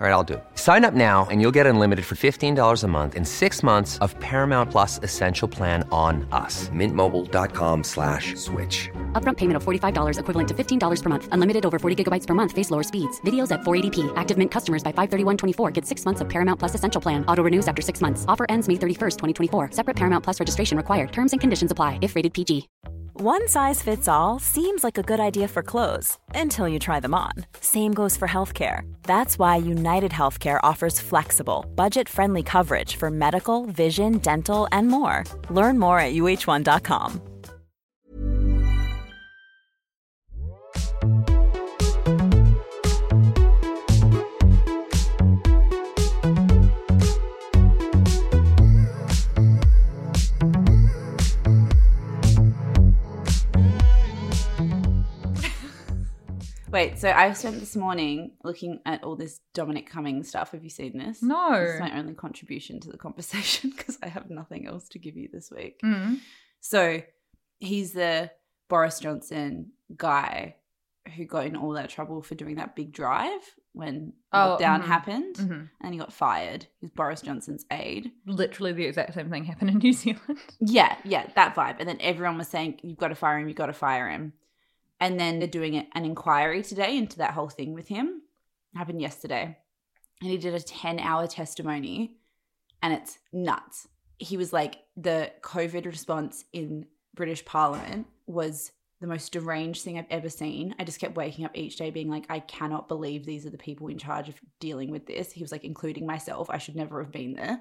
[0.00, 0.44] All right, I'll do it.
[0.56, 4.18] Sign up now and you'll get unlimited for $15 a month in six months of
[4.18, 6.68] Paramount Plus Essential Plan on us.
[6.70, 8.90] Mintmobile.com slash switch.
[9.12, 11.28] Upfront payment of $45 equivalent to $15 per month.
[11.30, 12.50] Unlimited over 40 gigabytes per month.
[12.50, 13.20] Face lower speeds.
[13.20, 14.12] Videos at 480p.
[14.16, 17.24] Active Mint customers by 531.24 get six months of Paramount Plus Essential Plan.
[17.26, 18.24] Auto renews after six months.
[18.26, 19.70] Offer ends May 31st, 2024.
[19.70, 21.12] Separate Paramount Plus registration required.
[21.12, 22.68] Terms and conditions apply if rated PG.
[23.20, 27.14] One size fits all seems like a good idea for clothes until you try them
[27.14, 27.30] on.
[27.60, 28.80] Same goes for healthcare.
[29.04, 29.54] That's why
[29.84, 35.24] United Healthcare offers flexible, budget friendly coverage for medical, vision, dental, and more.
[35.50, 37.33] Learn more at uh1.com.
[56.74, 60.50] Wait, so I spent this morning looking at all this Dominic Cummings stuff.
[60.50, 61.22] Have you seen this?
[61.22, 61.52] No.
[61.52, 65.28] It's my only contribution to the conversation because I have nothing else to give you
[65.32, 65.78] this week.
[65.84, 66.18] Mm.
[66.58, 67.00] So
[67.60, 68.32] he's the
[68.68, 70.56] Boris Johnson guy
[71.14, 73.38] who got in all that trouble for doing that big drive
[73.72, 74.86] when Oh, lockdown mhm.
[74.86, 75.70] happened Mhm.
[75.80, 76.66] and he got fired.
[76.80, 78.10] He's Boris Johnson's aide.
[78.26, 80.40] Literally the exact same thing happened in New Zealand.
[80.58, 81.76] Yeah, yeah, that vibe.
[81.78, 84.32] And then everyone was saying, You've got to fire him, you've got to fire him.
[85.04, 88.22] And then they're doing an inquiry today into that whole thing with him.
[88.74, 89.58] It happened yesterday.
[90.22, 92.16] And he did a 10 hour testimony,
[92.82, 93.86] and it's nuts.
[94.16, 98.72] He was like, The COVID response in British Parliament was
[99.02, 100.74] the most deranged thing I've ever seen.
[100.78, 103.58] I just kept waking up each day being like, I cannot believe these are the
[103.58, 105.32] people in charge of dealing with this.
[105.32, 106.48] He was like, including myself.
[106.48, 107.60] I should never have been there.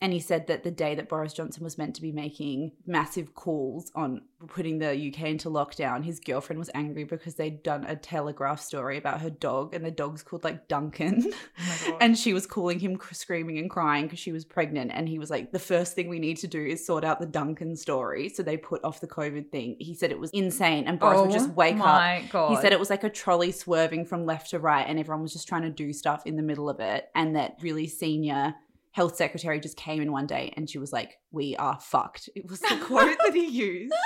[0.00, 3.34] And he said that the day that Boris Johnson was meant to be making massive
[3.34, 7.96] calls on putting the UK into lockdown, his girlfriend was angry because they'd done a
[7.96, 11.32] Telegraph story about her dog, and the dog's called like Duncan.
[12.00, 14.92] and she was calling him screaming and crying because she was pregnant.
[14.94, 17.26] And he was like, The first thing we need to do is sort out the
[17.26, 18.28] Duncan story.
[18.28, 19.76] So they put off the COVID thing.
[19.80, 20.84] He said it was insane.
[20.86, 22.02] And Boris would just wake up.
[22.02, 22.50] Oh God.
[22.50, 25.32] He said it was like a trolley swerving from left to right, and everyone was
[25.32, 27.08] just trying to do stuff in the middle of it.
[27.16, 28.54] And that really senior
[28.98, 32.28] health secretary just came in one day and she was like, We are fucked.
[32.34, 33.94] It was the quote that he used.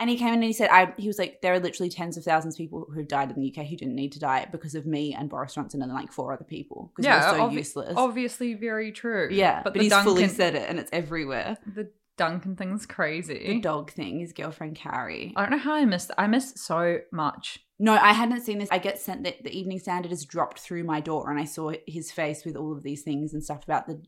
[0.00, 2.16] And he came in and he said, I, he was like, there are literally tens
[2.16, 4.46] of thousands of people who have died in the UK who didn't need to die
[4.52, 7.48] because of me and Boris Johnson and like four other people because yeah, we're so
[7.48, 7.94] obvi- useless.
[7.96, 9.26] Obviously, very true.
[9.32, 11.56] yeah, but, the he's Duncan, fully said it and it's everywhere.
[11.74, 13.44] The Duncan thing's crazy.
[13.54, 15.32] The dog thing, his girlfriend Carrie.
[15.34, 16.12] I don't know how I missed.
[16.16, 17.58] I missed so much.
[17.78, 18.68] No, I hadn't seen this.
[18.70, 21.72] I get sent that the Evening Standard has dropped through my door, and I saw
[21.86, 24.02] his face with all of these things and stuff about the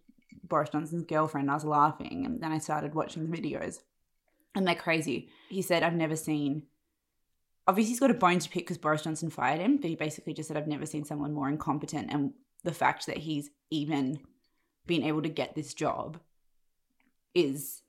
[0.50, 1.50] Boris Johnson's girlfriend.
[1.50, 3.80] I was laughing, and then I started watching the videos,
[4.54, 5.30] and they're crazy.
[5.48, 6.64] He said, "I've never seen."
[7.66, 10.34] Obviously, he's got a bone to pick because Boris Johnson fired him, but he basically
[10.34, 12.34] just said, "I've never seen someone more incompetent." And
[12.64, 14.20] the fact that he's even
[14.86, 16.20] been able to get this job
[17.34, 17.82] is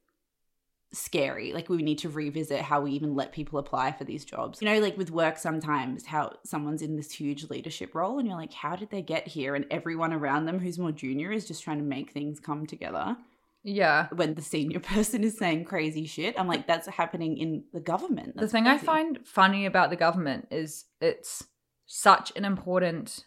[0.94, 1.54] scary.
[1.54, 4.62] Like we need to revisit how we even let people apply for these jobs.
[4.62, 8.38] You know, like with work sometimes how someone's in this huge leadership role and you're
[8.38, 9.56] like, how did they get here?
[9.56, 13.16] And everyone around them who's more junior is just trying to make things come together.
[13.64, 14.08] Yeah.
[14.14, 18.36] When the senior person is saying crazy shit, I'm like, that's happening in the government.
[18.36, 21.46] the That's thing I find funny about the government is it's
[21.86, 23.26] such an important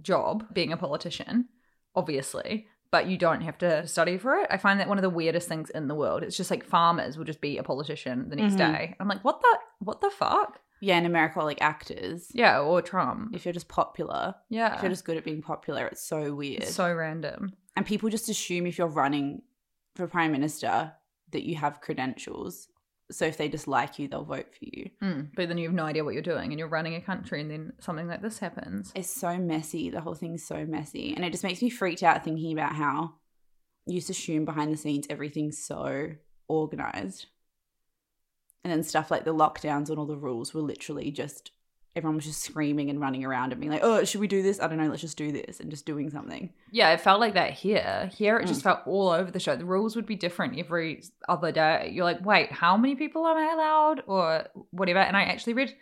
[0.00, 1.48] job being a politician,
[1.94, 4.46] obviously, but you don't have to study for it.
[4.50, 6.22] I find that one of the weirdest things in the world.
[6.22, 8.58] It's just like farmers will just be a politician the next Mhm.
[8.58, 8.96] day.
[9.00, 10.60] I'm like, what the what the fuck?
[10.80, 13.34] yeah, in America, like actors, Yeah, or Trump.
[13.34, 14.76] if you're just popular, Yeah.
[14.76, 16.62] if you're just good at being popular, it's so weird.
[16.62, 17.52] It's so random.
[17.76, 19.42] and people just assume if you're running
[19.96, 20.92] for prime minister
[21.32, 22.68] that you have credentials.
[23.10, 24.90] So if they just like you, they'll vote for you.
[25.02, 27.40] Mm, but then you have no idea what you're doing and you're running a country
[27.40, 28.92] and then something like this happens.
[28.94, 29.88] It's so messy.
[29.88, 31.14] The whole thing's so messy.
[31.14, 33.14] And it just makes me freaked out thinking about how
[33.86, 36.10] you just assume behind the scenes everything's so
[36.48, 37.26] organized.
[38.62, 41.52] And then stuff like the lockdowns and all the rules were literally just
[41.96, 44.60] everyone was just screaming and running around and being like, "Oh, should we do this?
[44.60, 44.88] I don't know.
[44.88, 46.52] Let's just do this," and just doing something.
[46.70, 48.10] Yeah, it felt like that here.
[48.14, 49.56] Here, it just felt all over the show.
[49.56, 51.90] The rules would be different every other day.
[51.92, 55.00] You're like, wait, how many people am I allowed, or whatever?
[55.00, 55.74] And I actually read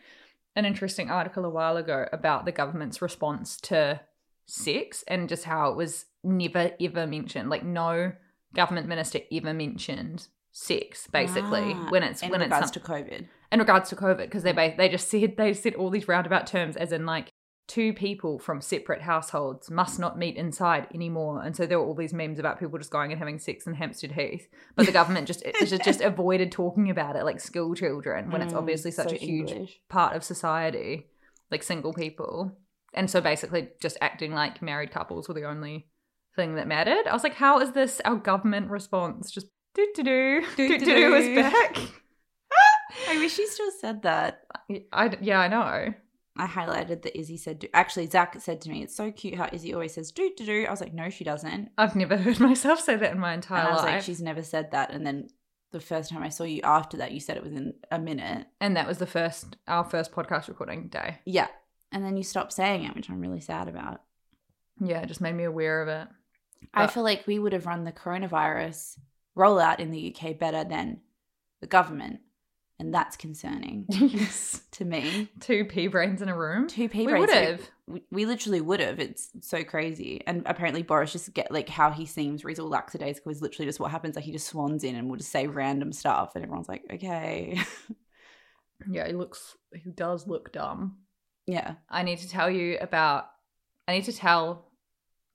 [0.55, 4.01] an interesting article a while ago about the government's response to
[4.47, 7.51] sex and just how it was never ever mentioned.
[7.51, 8.13] Like, no
[8.55, 13.27] government minister ever mentioned sex, basically, Ah, when it's when it's regards some- to COVID.
[13.53, 16.77] In regards to COVID, because they they just said they said all these roundabout terms,
[16.77, 17.31] as in like
[17.69, 21.95] two people from separate households must not meet inside anymore, and so there were all
[21.95, 24.47] these memes about people just going and having sex in Hampstead Heath,
[24.77, 28.53] but the government just just, just avoided talking about it like school children when it's
[28.53, 29.81] Mm, obviously such so a huge English.
[29.89, 31.07] part of society,
[31.51, 32.57] like single people,
[32.95, 35.89] and so basically just acting like married couples were the only
[36.37, 37.07] thing that mattered.
[37.09, 39.31] I was like, how is this our government response?
[39.33, 41.79] Just do do do do do is back.
[43.09, 44.43] I wish he still said that.
[44.93, 45.95] I yeah I know.
[46.39, 47.61] I highlighted that Izzy said.
[47.61, 50.45] Do- Actually, Zach said to me, "It's so cute how Izzy always says do do
[50.45, 53.33] do." I was like, "No, she doesn't." I've never heard myself say that in my
[53.33, 53.95] And entire I was life.
[53.95, 55.29] like, "She's never said that." And then
[55.73, 58.47] the first time I saw you after that, you said it within a minute.
[58.61, 61.19] and that was the first our first podcast recording day.
[61.25, 61.49] Yeah,
[61.91, 64.03] and then you stopped saying it, which I'm really sad about.
[64.79, 66.09] Yeah, it just made me aware of it.
[66.75, 68.99] I feel like we would have run the coronavirus
[69.37, 71.01] rollout in the UK better than
[71.61, 72.21] the government,
[72.79, 74.61] and that's concerning yes.
[74.73, 75.29] to me.
[75.41, 76.69] Two pea brains in a room.
[76.69, 77.71] Two P We brains, would have.
[77.87, 78.99] We, we literally would have.
[79.01, 80.23] It's so crazy.
[80.27, 83.91] And apparently Boris just get like how he seems, all lackadaisical is literally just what
[83.91, 84.15] happens.
[84.17, 87.59] Like he just swans in and will just say random stuff, and everyone's like, okay,
[88.91, 90.99] Yeah, he looks he does look dumb.
[91.47, 91.75] yeah.
[91.89, 93.27] I need to tell you about
[93.89, 94.67] I need to tell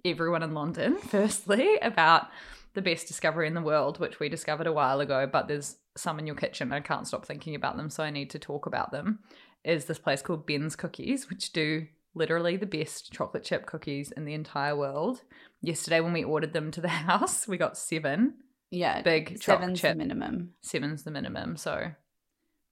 [0.05, 2.27] everyone in London, firstly, about
[2.73, 6.19] the best discovery in the world, which we discovered a while ago, but there's some
[6.19, 6.71] in your kitchen.
[6.71, 9.19] I can't stop thinking about them, so I need to talk about them.
[9.63, 14.25] Is this place called Ben's Cookies, which do literally the best chocolate chip cookies in
[14.25, 15.21] the entire world.
[15.62, 18.35] Yesterday, when we ordered them to the house, we got seven.
[18.69, 19.94] Yeah, Big chocolate seven's chip.
[19.94, 20.51] the minimum.
[20.62, 21.91] Seven's the minimum, so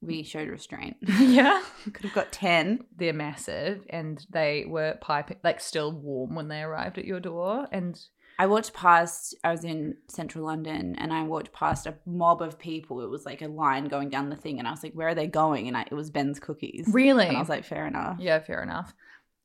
[0.02, 0.98] We showed restraint.
[1.20, 1.62] yeah.
[1.94, 2.86] Could have got ten.
[2.96, 7.68] they're massive and they were piping like still warm when they arrived at your door
[7.72, 8.00] and
[8.40, 9.36] I walked past.
[9.44, 13.02] I was in central London, and I walked past a mob of people.
[13.02, 15.16] It was like a line going down the thing, and I was like, "Where are
[15.16, 16.88] they going?" And I, it was Ben's Cookies.
[16.92, 18.94] really And I was like, "Fair enough." yeah fair enough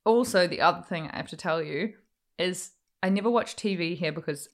[0.05, 1.95] also the other thing i have to tell you
[2.39, 4.49] is i never watch tv here because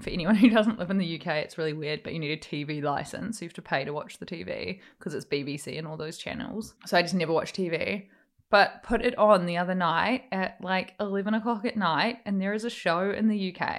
[0.00, 2.36] for anyone who doesn't live in the uk it's really weird but you need a
[2.36, 5.96] tv license you have to pay to watch the tv because it's bbc and all
[5.96, 8.06] those channels so i just never watch tv
[8.52, 12.52] but put it on the other night at like 11 o'clock at night and there
[12.52, 13.76] is a show in the uk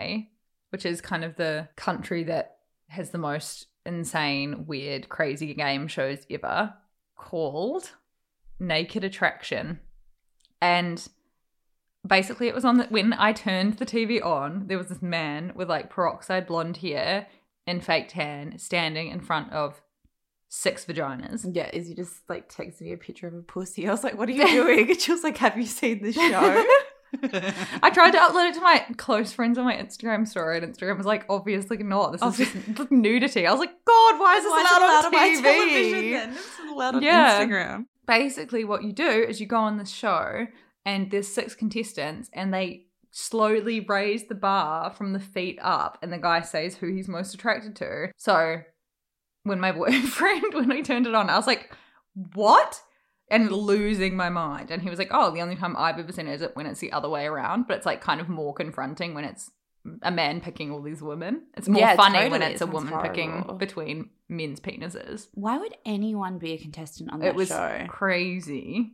[0.71, 2.57] which is kind of the country that
[2.89, 6.73] has the most insane weird crazy game shows ever
[7.15, 7.91] called
[8.59, 9.79] naked attraction.
[10.61, 11.05] And
[12.05, 15.53] basically it was on the, when i turned the tv on there was this man
[15.55, 17.27] with like peroxide blonde hair
[17.65, 19.81] and fake tan standing in front of
[20.55, 23.87] six vaginas Yeah, is Izzy just like texted me a picture of a pussy.
[23.87, 26.11] I was like, "What are you doing?" And she was like, "Have you seen the
[26.13, 26.65] show?"
[27.83, 30.97] I tried to upload it to my close friends on my Instagram story, and Instagram
[30.97, 32.11] was like, obviously not.
[32.11, 32.37] This is
[32.77, 33.45] just nudity.
[33.45, 35.41] I was like, God, why is this Why allowed, on my TV?
[35.41, 36.29] television then?
[36.31, 37.45] It's allowed on Yeah.
[37.45, 37.85] Instagram.
[38.07, 40.47] basically what you do is you go on the show
[40.85, 46.11] and there's six contestants and they slowly raise the bar from the feet up and
[46.11, 48.59] the guy says who he's most attracted to so
[49.43, 51.71] when my boyfriend when we turned it on i was like
[52.35, 52.79] what?
[53.29, 54.69] And losing my mind.
[54.69, 56.79] And he was like oh the only time i've ever seen it is when it's
[56.79, 57.65] the other way around.
[57.67, 59.49] But it's like kind of more confronting when it's
[60.03, 61.47] a man picking all these women.
[61.57, 62.51] It's more Yeah, funny when totally.
[62.53, 65.27] it's It a woman picking between men's penises.
[65.33, 67.85] Why would anyone be a contestant on that it was show?
[67.89, 68.93] crazy.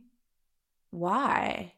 [0.90, 1.74] Why?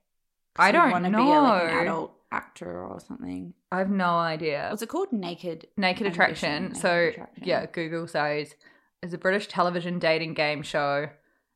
[0.57, 3.55] I don't want to be like, an adult actor or something.
[3.71, 4.67] I have no idea.
[4.71, 5.13] What's it called?
[5.13, 5.69] Naked.
[5.77, 6.63] Naked Ambition, Attraction.
[6.65, 7.45] Naked so Attraction.
[7.47, 8.55] yeah, Google says
[9.03, 11.09] is a British television dating game show.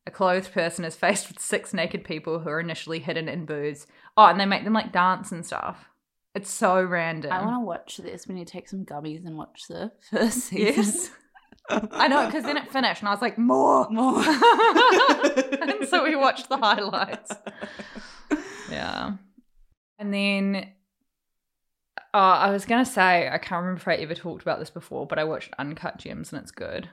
[0.07, 3.87] A clothed person is faced with six naked people who are initially hidden in booths.
[4.17, 5.89] Oh, and they make them like dance and stuff.
[6.35, 7.33] It's so random.
[7.33, 8.29] I want to watch this.
[8.29, 10.75] We need to take some gummies and watch the first season.
[10.85, 11.11] Yes.
[11.71, 13.89] I know, because then it finished and I was like, more.
[13.91, 14.23] More.
[14.23, 17.33] and so we watched the highlights.
[18.71, 19.15] Yeah.
[19.99, 20.69] And then
[22.15, 24.71] uh, I was going to say, I can't remember if I ever talked about this
[24.71, 26.89] before, but I watched Uncut Gems and it's good.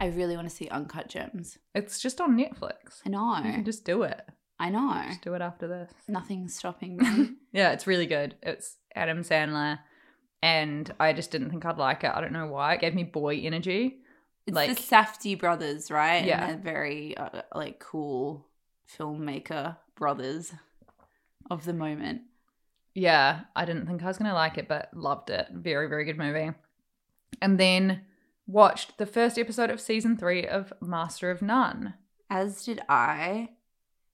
[0.00, 1.58] I really want to see Uncut Gems.
[1.74, 3.00] It's just on Netflix.
[3.04, 3.36] I know.
[3.44, 4.20] You can just do it.
[4.60, 5.02] I know.
[5.08, 5.92] Just do it after this.
[6.08, 7.30] Nothing's stopping me.
[7.52, 8.36] yeah, it's really good.
[8.42, 9.78] It's Adam Sandler.
[10.40, 12.12] And I just didn't think I'd like it.
[12.14, 12.74] I don't know why.
[12.74, 13.98] It gave me boy energy.
[14.46, 16.24] It's Like- the Safdie brothers, right?
[16.24, 16.56] Yeah.
[16.56, 18.46] Very uh, like cool
[18.96, 20.52] filmmaker brothers
[21.50, 22.22] of the moment.
[22.98, 25.46] Yeah, I didn't think I was going to like it, but loved it.
[25.52, 26.50] Very, very good movie.
[27.40, 28.02] And then
[28.48, 31.94] watched the first episode of season three of Master of None.
[32.28, 33.50] As did I.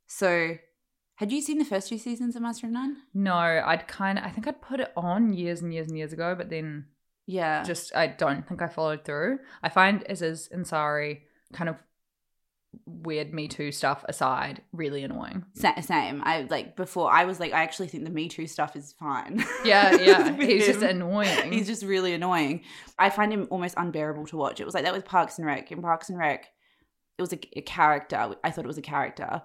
[0.07, 0.59] So,
[1.17, 2.99] had you seen the first two seasons of Master of None?
[3.15, 6.13] No, I'd kind of, I think I'd put it on years and years and years
[6.13, 6.87] ago, but then
[7.27, 7.63] Yeah.
[7.63, 9.39] just, I don't think I followed through.
[9.63, 11.23] I find Aziz Ansari
[11.55, 11.77] kind of
[12.87, 15.45] weird Me Too stuff aside really annoying.
[15.55, 16.23] Sa- same.
[16.25, 17.11] I like before.
[17.11, 19.45] I was like, I actually think the Me Too stuff is fine.
[19.65, 20.37] Yeah, yeah.
[20.37, 21.53] He's just annoying.
[21.53, 22.63] He's just really annoying.
[22.99, 24.61] I find him almost unbearable to watch.
[24.61, 25.73] It was like that with Parks and Rec.
[25.73, 26.47] In Parks and Rec,
[27.19, 28.35] it was a, a character.
[28.43, 29.43] I thought it was a character,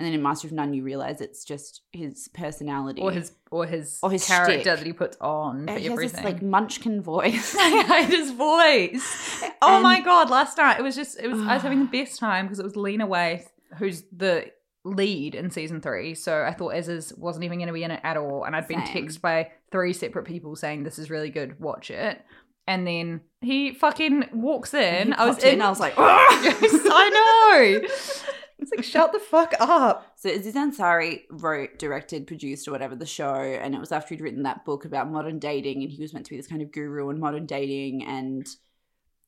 [0.00, 3.66] and then in Master of None, you realize it's just his personality or his or
[3.66, 4.64] his Or his character shtick.
[4.64, 6.16] that he puts on for He has everything.
[6.16, 7.54] this like Munchkin voice.
[7.58, 9.44] I hate his voice.
[9.62, 10.30] Oh And- my god!
[10.30, 12.64] Last night it was just it was I was having the best time because it
[12.64, 13.44] was Lena Waithe
[13.78, 14.46] who's the
[14.84, 16.14] lead in season three.
[16.14, 18.66] So I thought Aziz wasn't even going to be in it at all, and I'd
[18.66, 19.06] been Same.
[19.06, 22.22] texted by three separate people saying this is really good, watch it.
[22.66, 25.12] And then he fucking walks in.
[25.12, 25.60] I was in, in.
[25.62, 27.88] I was like, I know.
[28.60, 30.12] It's like shut the fuck up.
[30.16, 34.20] So Aziz Ansari wrote, directed, produced, or whatever the show, and it was after he'd
[34.20, 36.70] written that book about modern dating, and he was meant to be this kind of
[36.70, 38.46] guru in modern dating, and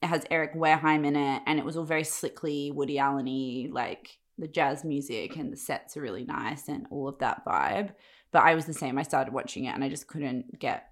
[0.02, 4.18] it has Eric Wareheim in it, and it was all very slickly Woody Allen-y, like
[4.38, 7.90] the jazz music and the sets are really nice and all of that vibe.
[8.32, 8.98] But I was the same.
[8.98, 10.90] I started watching it, and I just couldn't get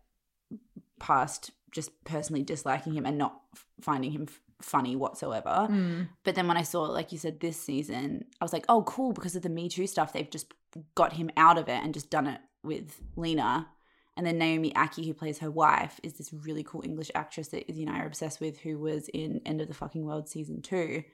[0.98, 3.40] past just personally disliking him and not
[3.80, 4.28] finding him
[4.62, 5.66] funny whatsoever.
[5.66, 6.02] Hmm.
[6.24, 9.12] But then when I saw, like you said, this season, I was like, oh, cool,
[9.12, 10.52] because of the Me Too stuff, they've just
[10.94, 13.68] got him out of it and just done it with Lena.
[14.16, 17.70] And then Naomi Ackie, who plays her wife, is this really cool English actress that
[17.70, 20.62] Izzy and I are obsessed with, who was in End of the Fucking World season
[20.62, 21.04] two.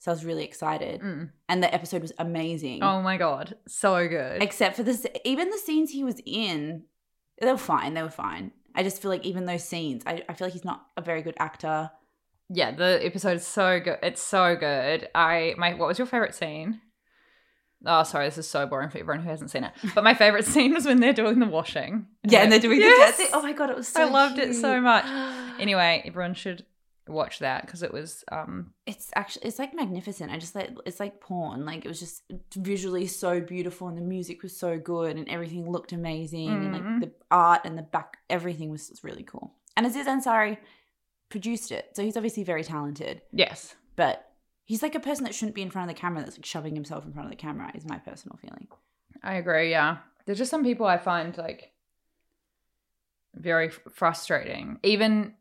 [0.00, 1.02] So I was really excited.
[1.02, 1.30] Mm.
[1.48, 2.82] And the episode was amazing.
[2.82, 4.42] Oh my god, so good.
[4.42, 6.84] Except for this, even the scenes he was in,
[7.40, 7.94] they were fine.
[7.94, 8.52] They were fine.
[8.74, 11.22] I just feel like even those scenes, I, I feel like he's not a very
[11.22, 11.90] good actor.
[12.52, 13.98] Yeah, the episode is so good.
[14.02, 15.08] It's so good.
[15.14, 16.80] I my what was your favorite scene?
[17.86, 19.72] Oh, sorry, this is so boring for everyone who hasn't seen it.
[19.94, 22.06] But my favorite scene was when they're doing the washing.
[22.24, 23.16] Yeah, and they're doing Yes!
[23.16, 23.34] the dancing.
[23.38, 25.04] Oh my god, it was so I loved it so much.
[25.60, 26.64] Anyway, everyone should
[27.06, 30.30] watch that because it was um it's actually it's like magnificent.
[30.32, 31.66] I just like it's like porn.
[31.66, 32.22] Like it was just
[32.56, 36.72] visually so beautiful, and the music was so good, and everything looked amazing, and Mhm.
[36.72, 39.52] like the art and the back, everything was really cool.
[39.76, 40.56] And Aziz Ansari
[41.30, 43.22] produced it, so he's obviously very talented.
[43.32, 43.74] yes.
[43.96, 44.30] But
[44.64, 46.22] he's like a person that shouldn't be in front of the camera.
[46.22, 47.70] That's like shoving himself in front of the camera.
[47.74, 48.68] Is my personal feeling.
[49.22, 49.98] I agree, yeah.
[50.26, 51.72] There's just some people I find like
[53.34, 54.78] very f- frustrating.
[54.82, 55.34] Even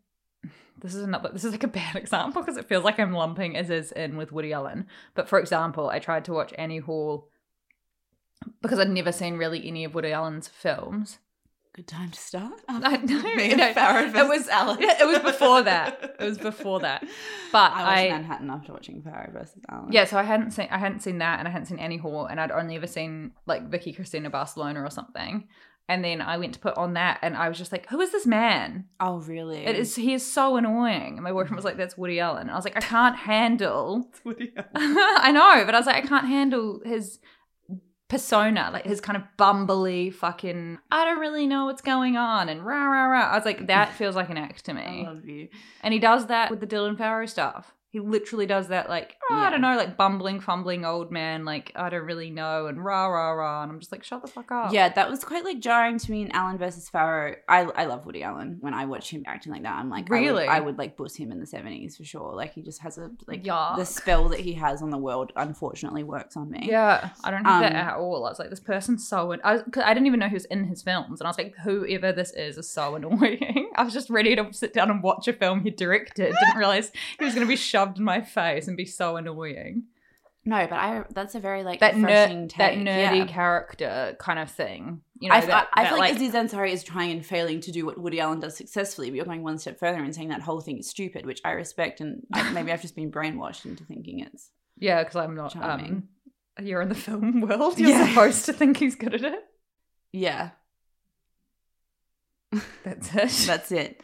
[0.82, 3.56] this is another this is like a bad example because it feels like I'm lumping
[3.56, 4.88] Aziz in with Woody Allen.
[5.16, 7.30] But for example, I tried to watch Annie Hall
[8.62, 11.20] because I'd never seen really any of Woody Allen's films.
[11.80, 12.60] Good time to start.
[12.68, 14.80] I know, Me no, it was Allen.
[14.82, 16.18] yeah, it was before that.
[16.20, 17.08] It was before that.
[17.54, 19.90] But I watched I, Manhattan after watching Farrow versus Allen.
[19.90, 22.26] yeah, so I hadn't seen I hadn't seen that, and I hadn't seen Annie Hall,
[22.26, 25.48] and I'd only ever seen like Vicky Cristina Barcelona or something.
[25.88, 28.12] And then I went to put on that, and I was just like, "Who is
[28.12, 28.84] this man?
[29.00, 29.66] Oh really?
[29.66, 32.52] It is he is so annoying." And my boyfriend was like, "That's Woody Allen." And
[32.52, 34.70] I was like, "I can't handle." Woody Allen.
[34.76, 37.20] I know, but I was like, I can't handle his
[38.10, 40.80] persona, like his kind of bumbly fucking.
[40.92, 43.30] I don't really know what's going on, and rah rah rah.
[43.32, 45.04] I was like, that feels like an act to I me.
[45.06, 45.48] love you.
[45.82, 47.74] And he does that with the Dylan Farrow stuff.
[47.92, 51.72] He literally does that, like, oh, I don't know, like bumbling, fumbling old man, like,
[51.76, 53.64] I don't really know, and rah, rah, rah.
[53.64, 54.72] And I'm just like, shut the fuck up.
[54.74, 57.36] Yeah, that was quite like jarring to me in Allen versus Farrow.
[57.48, 58.58] I I love Woody Allen.
[58.62, 60.48] When I watch him acting like that, I'm like, I would- Really?
[60.48, 62.34] I would, like boost him in the '70s for sure.
[62.36, 63.76] Like he just has a like Yuck.
[63.78, 65.32] the spell that he has on the world.
[65.36, 66.68] Unfortunately, works on me.
[66.70, 68.26] Yeah, I don't have that Um, at all.
[68.26, 69.32] I was like, this person's so.
[69.32, 71.56] An- I, was, I didn't even know was in his films, and I was like,
[71.64, 73.72] whoever this is is so annoying.
[73.76, 76.34] I was just ready to sit down and watch a film he directed.
[76.40, 79.84] Didn't realize he was going to be shoved in my face and be so annoying.
[80.46, 82.02] No, but I that's a very like That that
[82.78, 83.26] nerdy yeah.
[83.28, 85.02] character kind of thing.
[85.20, 87.60] You know, I, that, I, I that, feel like, Aziz Ansari is trying and failing
[87.62, 90.30] to do what Woody Allen does successfully, but you're going one step further and saying
[90.30, 93.66] that whole thing is stupid, which I respect, and I, maybe I've just been brainwashed
[93.66, 95.52] into thinking it's yeah, because I'm not.
[95.54, 96.08] Charming.
[96.58, 97.78] Um, you're in the film world.
[97.78, 98.08] You're Yeah.
[98.08, 99.44] supposed to think he's good at it.
[100.14, 100.52] yeah,
[102.84, 103.32] That's it.
[103.48, 104.02] that's it.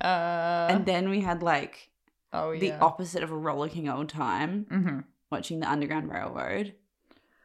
[0.00, 1.90] uh, and then we had like
[2.32, 2.60] oh yeah.
[2.60, 4.98] the opposite of a rollicking old time hmm
[5.30, 6.74] watching the Underground Railroad.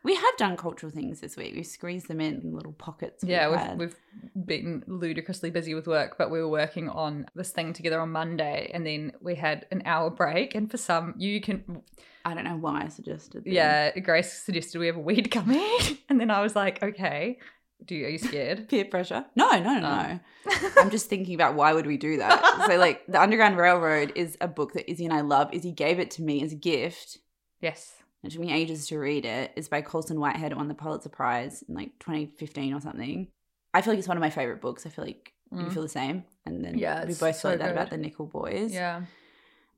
[0.03, 1.53] We have done cultural things this week.
[1.55, 3.23] We've squeezed them in little pockets.
[3.23, 3.95] Yeah, we've we've,
[4.35, 8.11] we've been ludicrously busy with work, but we were working on this thing together on
[8.11, 10.55] Monday, and then we had an hour break.
[10.55, 11.83] And for some, you can,
[12.25, 13.45] I don't know why I suggested.
[13.45, 13.53] them.
[13.53, 17.39] yeah, Grace suggested we have a weed coming, and then I was like, okay,
[17.85, 18.67] do you, are you scared?
[18.69, 19.25] peer pressure.
[19.35, 20.19] No, no, no, Oh.
[20.63, 20.69] no.
[20.77, 22.65] I'm just thinking about why would we do that?
[22.67, 25.53] so like, the Underground Railroad is a book that Izzy and I love.
[25.53, 27.19] Izzy gave it to me as a gift.
[27.61, 27.93] yes.
[28.23, 29.51] It took me ages to read it.
[29.57, 30.53] It's by Colson Whitehead.
[30.53, 33.27] It won the Pulitzer Prize in like 2015 or something.
[33.73, 34.85] I feel like it's one of my favorite books.
[34.85, 35.73] I feel like you Mm.
[35.73, 36.23] feel the same.
[36.45, 38.73] And then Yeah, we both so felt that about the Nickel Boys.
[38.73, 39.01] Yeah.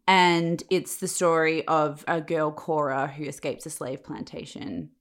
[0.08, 4.92] And it's the story of a girl, Cora, who escapes a slave plantation.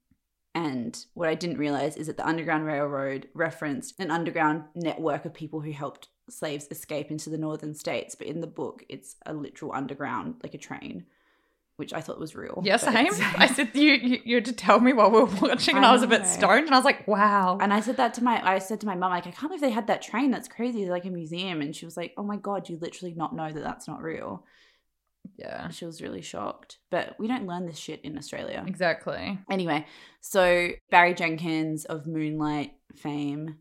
[0.55, 5.33] And what I didn't realize is that the Underground Railroad referenced an underground network of
[5.33, 8.15] people who helped slaves escape into the northern states.
[8.15, 11.07] But in the book, it's a literal underground, like a train,
[11.75, 12.61] which I thought was real.
[12.85, 13.33] But same.
[13.37, 15.89] I said you, you you had to tell me while we were watching, and I,
[15.89, 17.57] I was a bit stoned, and I was like, wow.
[17.59, 19.59] And I said that to my, I said to my mum, like, I can't believe
[19.59, 20.31] they had that train.
[20.31, 20.83] That's crazy.
[20.83, 21.59] It's like a museum.
[21.59, 24.45] And she was like, oh my God, you literally not know that that's not real.
[25.37, 26.77] Yeah, She was really shocked.
[26.91, 28.63] But we don't learn this shit in Australia.
[28.67, 29.39] exactly.
[29.49, 29.85] Anyway,
[30.21, 33.57] so Barry Jenkins of Moonlight fame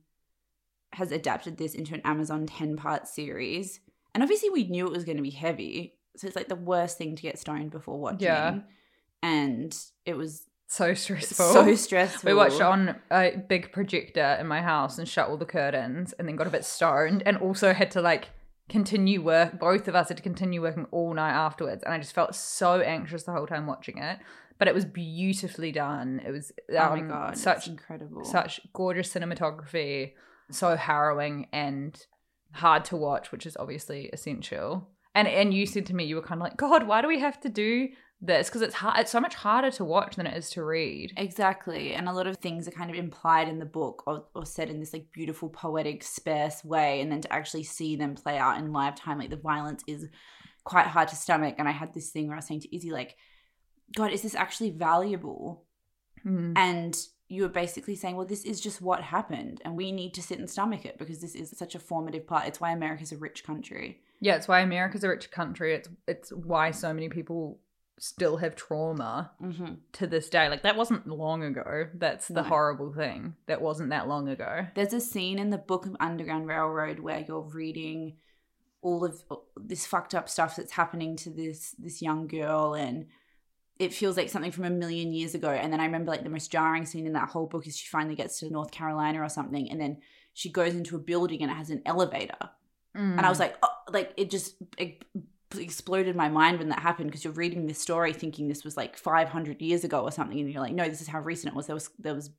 [0.93, 3.81] has adapted this into an Amazon 10 part series.
[4.15, 5.95] And obviously, we knew it was going to be heavy.
[6.17, 8.21] So it's like the worst thing to get stoned before watching.
[8.23, 8.59] Yeah.
[9.23, 11.47] And it was So stressful.
[11.53, 12.31] so stressful.
[12.31, 16.13] We watched it on a big projector in my house and shut all the curtains
[16.13, 18.29] and then got a bit stoned and also had to like
[18.69, 19.59] continue work.
[19.59, 21.83] Both of us had to continue working all night afterwards.
[21.85, 24.19] And I just felt so anxious the whole time watching it.
[24.59, 26.21] But it was beautifully done.
[26.25, 27.37] It was Oh my um, God.
[27.37, 28.25] such incredible.
[28.25, 30.13] such gorgeous cinematography,
[30.51, 32.01] so harrowing and
[32.53, 34.89] hard to watch, which is obviously essential.
[35.15, 37.19] And and you said to me, you were kind of like, God, why do we
[37.21, 37.89] have to do
[38.21, 38.49] this?
[38.49, 38.99] Because it's hard.
[39.01, 41.13] It's so much harder to watch than it is to read.
[41.17, 41.95] Exactly.
[41.95, 44.71] And a lot of things are kind of implied in the book or, or said
[44.71, 47.01] in this like beautiful, poetic, sparse way.
[47.01, 50.09] And then to actually see them play out in live time, like the violence is
[50.65, 51.57] quite hard to stomach.
[51.59, 53.17] And I had this thing where I was saying to Izzy, like,
[53.95, 55.65] God, is this actually valuable?
[56.25, 56.55] Mm.
[56.57, 59.61] And you were basically saying, well, this is just what happened.
[59.65, 62.47] And we need to sit and stomach it because this is such a formative part.
[62.47, 64.01] It's why America's a rich country.
[64.21, 65.75] Yeah, it's why America's a rich country.
[65.75, 67.59] It's it's why so many people
[67.99, 69.75] still have trauma Mm-hmm.
[69.93, 70.49] to this day.
[70.49, 71.87] Like that wasn't long ago.
[71.95, 72.49] That's the No.
[72.49, 73.35] horrible thing.
[73.47, 74.67] That wasn't that long ago.
[74.75, 78.17] There's a scene in the book of Underground Railroad where you're reading
[78.83, 79.23] all of
[79.57, 83.07] this fucked up stuff that's happening to this this young girl and
[83.79, 86.29] it feels like something from a million years ago and then i remember like the
[86.29, 89.29] most jarring scene in that whole book is she finally gets to north carolina or
[89.31, 89.97] something and then
[90.35, 92.37] she goes into a building and it has an elevator
[92.95, 95.03] and i was like oh, like it just it
[95.59, 98.97] exploded my mind when that happened because you're reading this story thinking this was like
[98.97, 101.67] 500 years ago or something and you're like no this is how recent it was
[101.67, 102.31] there was there was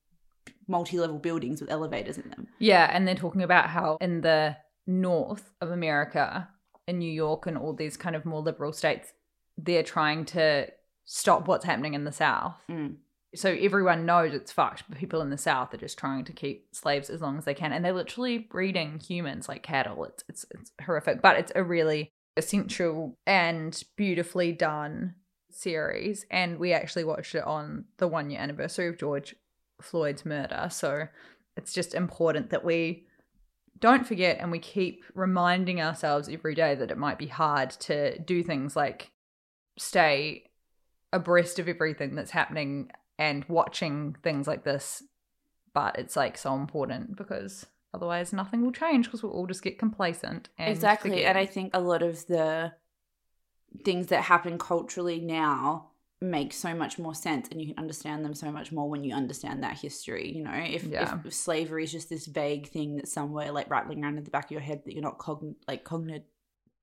[0.68, 5.52] multi-level buildings with elevators in them Yeah, and they're talking about how in the north
[5.62, 6.50] of America,
[6.88, 9.14] in New York and all these kind of more liberal states,
[9.58, 10.68] they're trying to
[11.06, 12.56] stop what's happening in the south.
[12.70, 12.98] Mm.
[13.36, 16.74] So everyone knows it's fucked, but people in the south are just trying to keep
[16.74, 20.06] slaves as long as they can, and they're literally breeding humans like cattle.
[20.06, 25.16] It's it's it's horrific, but it's a really essential and beautifully done
[25.50, 26.26] series.
[26.30, 29.36] And we actually watched it on the one year anniversary of George
[29.82, 31.08] Floyd's murder, so
[31.58, 33.06] it's just important that we
[33.80, 38.18] don't forget and we keep reminding ourselves every day that it might be hard to
[38.20, 39.12] do things like
[39.78, 40.44] stay
[41.12, 45.04] abreast of everything that's happening and watching things like this
[45.74, 49.80] but it's like so important because otherwise nothing will change because we'll all just get
[49.80, 51.26] complacent and exactly forget.
[51.30, 52.72] and i think a lot of the
[53.84, 55.90] things that happen culturally now
[56.22, 59.14] make so much more sense and you can understand them so much more when you
[59.14, 61.20] understand that history you know if, Yeah.
[61.26, 64.46] if slavery is just this vague thing that's somewhere like rattling around in the back
[64.46, 66.24] of your head that you're not cogn- like cognit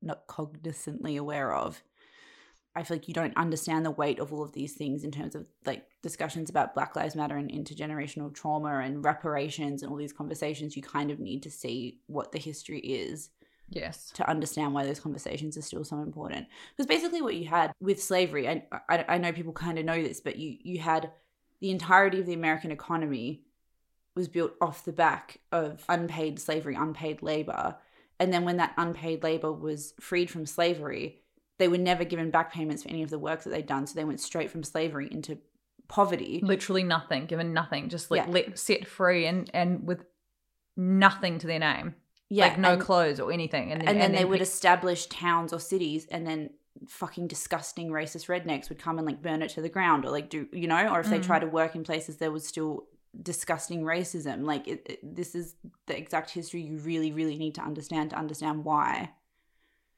[0.02, 1.82] not cognizantly aware of
[2.74, 5.34] i feel like you don't understand the weight of all of these things in terms
[5.34, 10.12] of like discussions about black lives matter and intergenerational trauma and reparations and all these
[10.12, 10.76] conversations.
[10.76, 13.30] You kind of need to see what the history is
[13.68, 14.10] yes.
[14.14, 16.46] to understand why those conversations are still so important.
[16.76, 20.02] Because basically, what you had with slavery, and I, I know people kind of know
[20.02, 21.12] this, but you you had
[21.60, 23.44] the entirety of the American economy
[24.14, 27.76] was built off the back of unpaid slavery, unpaid labor,
[28.18, 31.21] and then when that unpaid labor was freed from slavery,
[31.58, 33.94] they were never given back payments for any of the work that they'd done, so
[33.94, 35.38] they went straight from slavery into
[35.88, 36.40] poverty.
[36.42, 38.32] literally nothing given nothing just like Yeah.
[38.32, 40.04] let set free and and with
[40.76, 41.94] nothing to their name
[42.30, 45.52] Yeah, like no and- clothes or anything and then, and then they would establish towns
[45.52, 46.50] or cities and then
[46.88, 50.30] fucking disgusting racist rednecks would come and like burn it to the ground or like
[50.30, 51.26] do you know or if they mm.
[51.26, 52.86] try to work in places there was still
[53.22, 55.56] disgusting racism like it, it- this is
[55.88, 59.10] the exact history you really really need to understand to understand why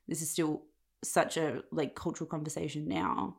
[0.08, 0.62] this is still
[1.04, 3.36] such a like cultural conversation now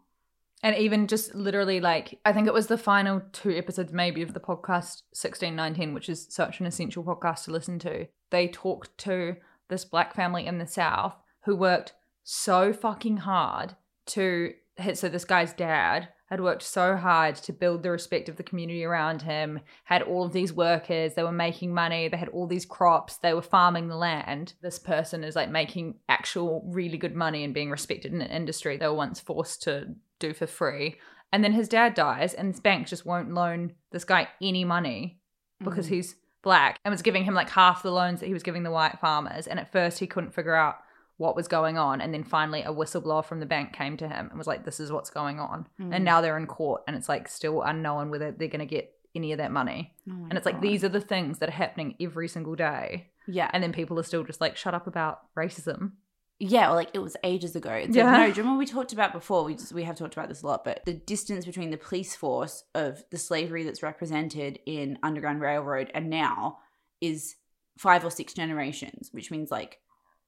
[0.64, 4.34] And even just literally, like, I think it was the final two episodes, maybe, of
[4.34, 8.08] the podcast 1619, which is such an essential podcast to listen to.
[8.32, 9.36] They talked to
[9.70, 13.76] this black family in the South who worked so fucking hard
[14.08, 14.98] to hit.
[14.98, 18.84] So, this guy's dad had worked so hard to build the respect of the community
[18.84, 22.66] around him, had all of these workers, they were making money, they had all these
[22.66, 24.54] crops, they were farming the land.
[24.62, 28.78] This person is like making actual really good money and being respected in an industry
[28.78, 30.98] they were once forced to do for free.
[31.32, 35.20] And then his dad dies, and this bank just won't loan this guy any money
[35.64, 35.90] because mm.
[35.90, 38.72] he's black and was giving him like half the loans that he was giving the
[38.72, 39.48] white farmers.
[39.48, 40.78] And at first, he couldn't figure out
[41.18, 42.02] what was going on.
[42.02, 44.80] And then finally, a whistleblower from the bank came to him and was like, This
[44.80, 45.68] is what's going on.
[45.80, 46.02] And mm.
[46.02, 49.32] now they're in court, and it's like still unknown whether they're going to get any
[49.32, 49.94] of that money.
[50.10, 53.12] Oh and it's like, these are the things that are happening every single day.
[53.28, 55.94] yeah And then people are still just like, Shut up about racism.
[56.38, 57.72] Yeah, or like it was ages ago.
[57.72, 58.12] It's Yeah.
[58.12, 59.46] like, no, do you remember we talked about before?
[59.46, 62.16] We just we have talked about this a lot, but the distance between the police
[62.16, 66.60] force of the slavery that's represented in Underground Railroad and now
[67.00, 67.36] is
[67.78, 69.80] five or six generations, which means like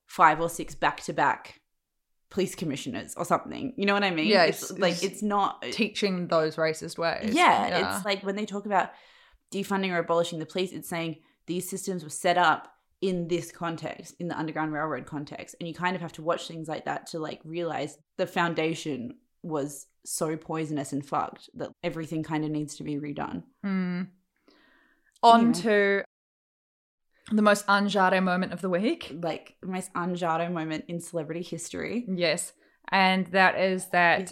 [0.07, 1.59] five or six back to back
[2.29, 3.73] police commissioners or something.
[3.77, 4.27] You know what I mean?
[4.27, 7.33] Yeah, it's, it's- like it's not Teaching those racist ways.
[7.33, 8.89] yeah, it's like when they talk about
[9.53, 14.15] defunding or abolishing the police, it's saying these systems were set up in this context,
[14.19, 15.55] in the Underground Railroad context.
[15.59, 19.15] And you kind of have to watch things like that to like realize the foundation
[19.43, 23.43] was so poisonous and fucked that everything kind of needs to be redone.
[23.65, 24.07] Mm.
[25.23, 25.51] On Yeah.
[25.61, 26.03] to
[27.31, 29.15] the most unjade moment of the week.
[29.21, 32.05] Like the most unjado moment in celebrity history.
[32.07, 32.53] Yes.
[32.89, 34.31] And that is that,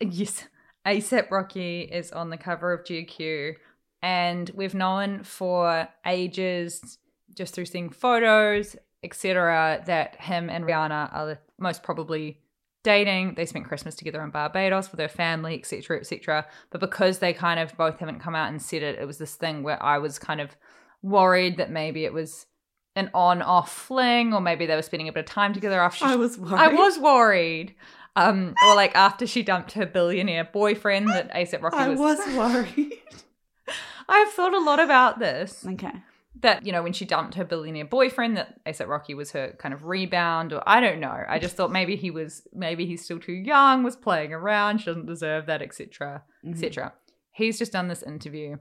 [0.00, 0.18] Yes.
[0.18, 0.44] yes,
[0.86, 3.54] ASAP Rocky is on the cover of GQ.
[4.02, 6.98] And we've known for ages,
[7.34, 12.40] just through seeing photos, etc., that him and Rihanna are most probably
[12.84, 13.34] dating.
[13.34, 16.46] They spent Christmas together in Barbados with their family, etc., etc.
[16.70, 19.34] But because they kind of both haven't come out and said it, it was this
[19.34, 20.56] thing where I was kind of
[21.06, 22.46] worried that maybe it was
[22.94, 25.98] an on-off fling, or maybe they were spending a bit of time together after.
[26.06, 26.54] she- I was worried.
[26.60, 27.74] I was worried.
[28.16, 31.98] Um, or like after she dumped her billionaire boyfriend that ASAP Rocky I was.
[31.98, 32.94] was worried.
[34.08, 35.66] I've thought a lot about this.
[35.66, 35.92] okay.
[36.40, 39.72] That, you know, when she dumped her billionaire boyfriend, that ASAP Rocky was her kind
[39.74, 41.24] of rebound, or I don't know.
[41.28, 44.86] I just thought maybe he was, maybe he's still too young, was playing around, she
[44.86, 46.92] doesn't deserve that, etc., etc.
[47.32, 48.56] He's just done this interview,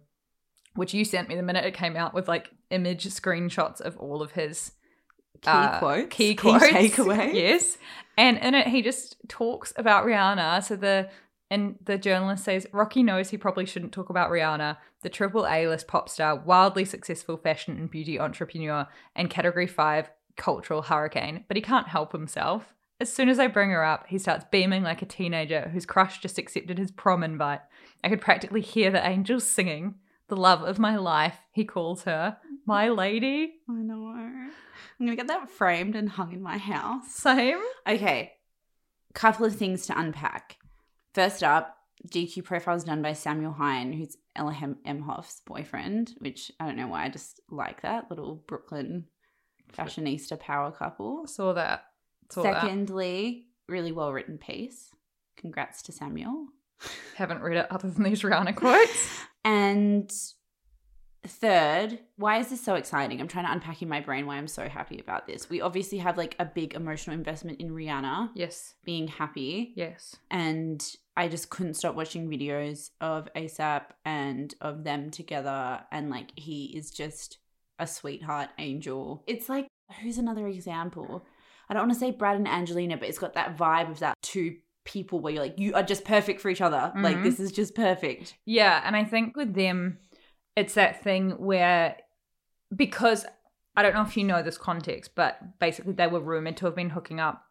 [0.76, 4.22] which you sent me the minute it came out with like image screenshots of all
[4.22, 4.72] of his
[5.42, 6.16] Key uh, quotes.
[6.16, 7.34] key Key quotes, takeaways.
[7.36, 7.78] Yes,
[8.18, 10.64] and in it he just talks about Rihanna.
[10.64, 11.10] So the
[11.52, 15.68] and the journalist says Rocky knows he probably shouldn't talk about Rihanna, the triple A
[15.68, 21.58] list pop star, wildly successful fashion and beauty entrepreneur, and Category Five cultural hurricane, but
[21.58, 22.74] he can't help himself.
[23.00, 26.22] As soon as I bring her up, he starts beaming like a teenager whose crush
[26.22, 27.60] just accepted his prom invite.
[28.04, 29.96] I could practically hear the angels singing.
[30.28, 32.38] The love of my life, he calls her.
[32.66, 33.56] My lady.
[33.70, 34.08] I know.
[34.08, 37.12] I'm gonna get that framed and hung in my house.
[37.12, 37.60] Same.
[37.88, 38.34] Okay,
[39.14, 40.58] couple of things to unpack.
[41.14, 41.78] First up,
[42.10, 46.76] GQ profile is done by Samuel Hine, who's Ella Hem- Emhoff's boyfriend, which I don't
[46.76, 49.06] know why I just like that little Brooklyn
[49.74, 51.28] fashionista power couple.
[51.28, 51.86] Saw that.
[52.32, 52.62] Saw that.
[52.62, 54.92] Secondly, really well written piece.
[55.38, 56.48] Congrats to Samuel.
[57.16, 59.10] Haven't read it other than these Rihanna quotes.
[59.48, 60.12] And
[61.28, 63.22] third, why is this so exciting?
[63.22, 65.52] I'm trying to unpack in my brain why I'm so happy about this.
[65.52, 68.74] We obviously have like a big emotional investment in Rihanna yes.
[68.84, 69.74] being happy.
[69.76, 70.16] Yes.
[70.32, 70.84] and
[71.18, 75.82] I just couldn't stop watching videos of ASAP and of them together.
[75.92, 77.38] And like, he is just
[77.80, 79.24] a sweetheart angel.
[79.28, 79.68] It's like,
[80.02, 81.26] who's another example?
[81.70, 84.16] I don't want to say Brad and Angelina, but it's got that vibe of that
[84.22, 86.92] two people where you're like, you are just perfect for each other.
[86.96, 87.24] Like, Mhm.
[87.24, 88.36] this is just perfect.
[88.46, 89.98] Yeah, and I think with them,
[90.56, 91.98] it's that thing where
[92.76, 93.26] because
[93.76, 96.76] I don't know if you know this context, but basically they were rumored to have
[96.76, 97.44] been hooking up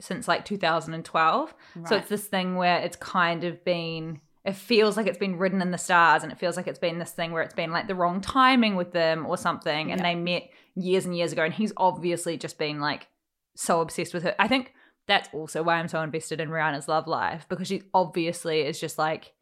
[0.00, 1.54] since like 2012.
[1.86, 5.62] So it's this thing where it's kind of been it feels like it's been written
[5.62, 7.86] in the stars and it feels like it's been this thing where it's been like
[7.86, 10.08] the wrong timing with them or something and Yeah.
[10.08, 13.06] they met years and years ago and he's obviously just been like
[13.54, 14.34] so obsessed with her.
[14.40, 14.74] I think
[15.06, 18.98] that's also why I'm so invested in Rihanna's love life because she obviously is just
[18.98, 19.32] like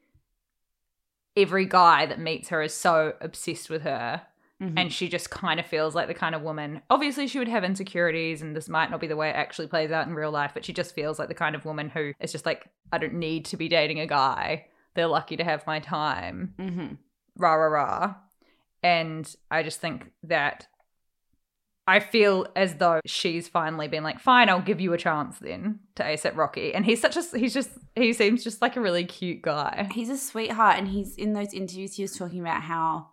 [1.37, 4.23] every guy that meets her is so obsessed with her
[4.61, 4.75] Mhm.
[4.77, 6.83] And she just kind of feels like the kind of woman.
[6.91, 9.91] Obviously, she would have insecurities, and this might not be the way it actually plays
[9.91, 12.31] out in real life, but she just feels like the kind of woman who is
[12.31, 14.67] just like, I don't need to be dating a guy.
[14.95, 16.55] They're lucky to have my time.
[16.59, 16.95] Mm-hmm.
[17.37, 18.15] Rah, rah, rah.
[18.83, 20.67] And I just think that
[21.91, 25.81] I feel as though she's finally been like, fine, I'll give you a chance then
[25.97, 26.73] to ace ASAP Rocky.
[26.73, 29.89] And he's such a, he's just, he seems just like a really cute guy.
[29.93, 31.97] He's a sweetheart, and he's in those interviews.
[31.97, 33.09] He was talking about how,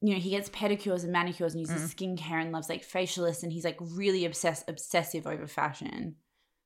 [0.00, 2.18] you know, he gets pedicures and manicures and uses mm.
[2.18, 6.16] skincare and loves like facialists, and he's like really obsessed, obsessive over fashion.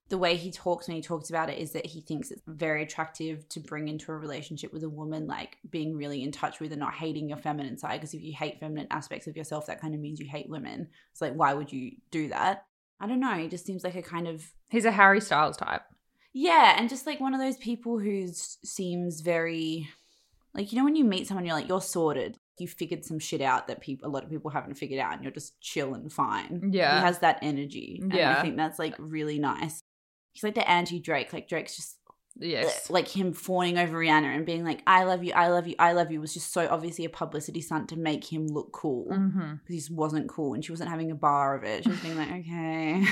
[0.09, 2.83] The way he talks when he talks about it is that he thinks it's very
[2.85, 6.71] attractive to bring into a relationship with a woman, like being really in touch with
[6.71, 7.95] and not hating your feminine side.
[8.01, 10.89] Because if you hate feminine aspects of yourself, that kind of means you hate women.
[11.11, 12.67] It's like, why would you do that?
[13.01, 13.35] I don't know.
[13.35, 15.83] He just seems like a kind of He's a Harry Styles type.
[16.33, 19.89] yeah, and just like one of those people who seems very
[20.55, 22.39] like you know when you meet someone you're like you're sorted.
[22.59, 25.23] You figured some shit out that people a lot of people haven't figured out and
[25.23, 26.71] you're just chill and fine.
[26.73, 27.01] Yeah.
[27.01, 27.99] He has that energy.
[28.01, 28.39] And Yeah.
[28.39, 29.83] I think that's like really nice.
[30.37, 31.33] He's like the anti Drake.
[31.33, 31.97] Like Drake's just
[32.39, 32.91] Yes.
[32.91, 35.93] like him fawning over Rihanna and being like, I love you, I love you, I
[35.93, 39.07] love you was just so obviously a publicity stunt to make him look cool.
[39.11, 39.53] Mm-hmm.
[39.55, 41.85] Because he just wasn't cool and she wasn't having a bar of it.
[41.85, 43.07] She was being like, okay.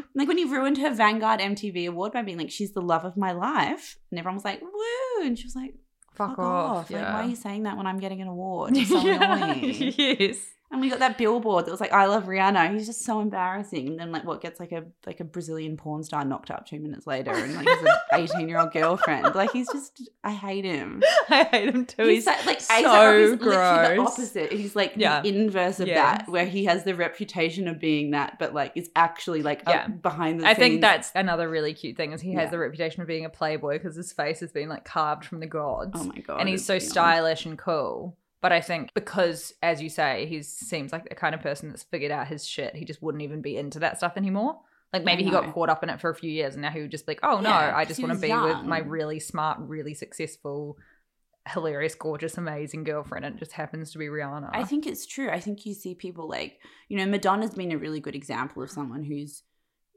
[0.14, 3.18] Like when he ruined her Vanguard MTV award by being like, she's the love of
[3.18, 3.98] my life.
[4.10, 5.22] And everyone was like, woo.
[5.26, 5.74] And she was like,
[6.14, 6.76] Fuck, fuck, off.
[6.76, 6.90] off.
[6.90, 8.76] Like, why are you saying that when I'm getting an award?
[8.78, 9.92] It's so annoying.
[9.98, 10.36] yes.
[10.74, 12.72] And we got that billboard that was like, I love Rihanna.
[12.74, 13.86] He's just so embarrassing.
[13.88, 16.80] And then like what gets like a like a Brazilian porn star knocked up two
[16.80, 17.88] minutes later and like his
[18.34, 19.34] 18 year old girlfriend.
[19.36, 21.02] Like he's just I hate him.
[21.30, 22.04] I hate him too.
[22.06, 23.98] He's, like, like so literally the gross.
[24.12, 24.52] opposite.
[24.52, 25.20] He's like Yeah.
[25.22, 28.88] the inverse of that, where he has the reputation of being that, but like it's
[28.96, 29.86] actually like Yeah.
[29.86, 30.58] behind the I scenes.
[30.58, 33.74] think that's another really cute thing is he has the reputation of being a playboy
[33.74, 35.92] because his face has been like carved from the gods.
[35.94, 36.40] Oh my god.
[36.40, 36.90] and he's so beyond.
[36.90, 38.16] stylish and cool.
[38.44, 41.82] But I think because, as you say, he seems like the kind of person that's
[41.82, 44.58] figured out his shit, he just wouldn't even be into that stuff anymore.
[44.92, 46.82] Like maybe he got caught up in it for a few years and now he
[46.82, 49.18] would just be like, oh no, Yeah, I just want to be with my really
[49.18, 50.76] smart, really successful,
[51.48, 53.24] hilarious, gorgeous, amazing girlfriend.
[53.24, 54.50] And it just happens to be Rihanna.
[54.52, 55.30] I think it's true.
[55.30, 56.58] I think you see people like,
[56.90, 59.42] you know, Madonna's been a really good example of someone who's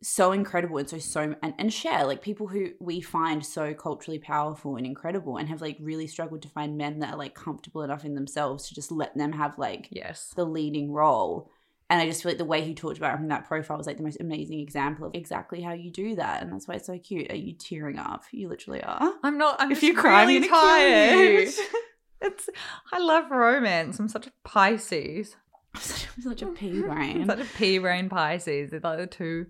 [0.04, 4.20] so incredible and so so and, and share like people who we find so culturally
[4.20, 7.82] powerful and incredible and have like really struggled to find men that are like comfortable
[7.82, 10.34] enough in themselves to just let them have like yes.
[10.36, 11.50] the leading role.
[11.90, 13.88] And I just feel like the way he talked about it from that profile was
[13.88, 16.44] like the most amazing example of exactly how you do that.
[16.44, 17.32] And that's why it's so cute.
[17.32, 18.26] Are you tearing up?
[18.32, 19.14] You literally are.
[19.24, 19.56] I'm not.
[19.60, 20.52] I'm If just you cry, I'm really you.
[20.52, 21.48] tired.
[22.22, 22.50] it's.
[22.92, 24.00] I love romance.
[24.00, 25.38] I'm such a Pisces.
[25.74, 27.26] I'm such, I'm such a pea brain.
[27.26, 28.72] Such a pea brain Pisces.
[28.72, 29.46] They're like the two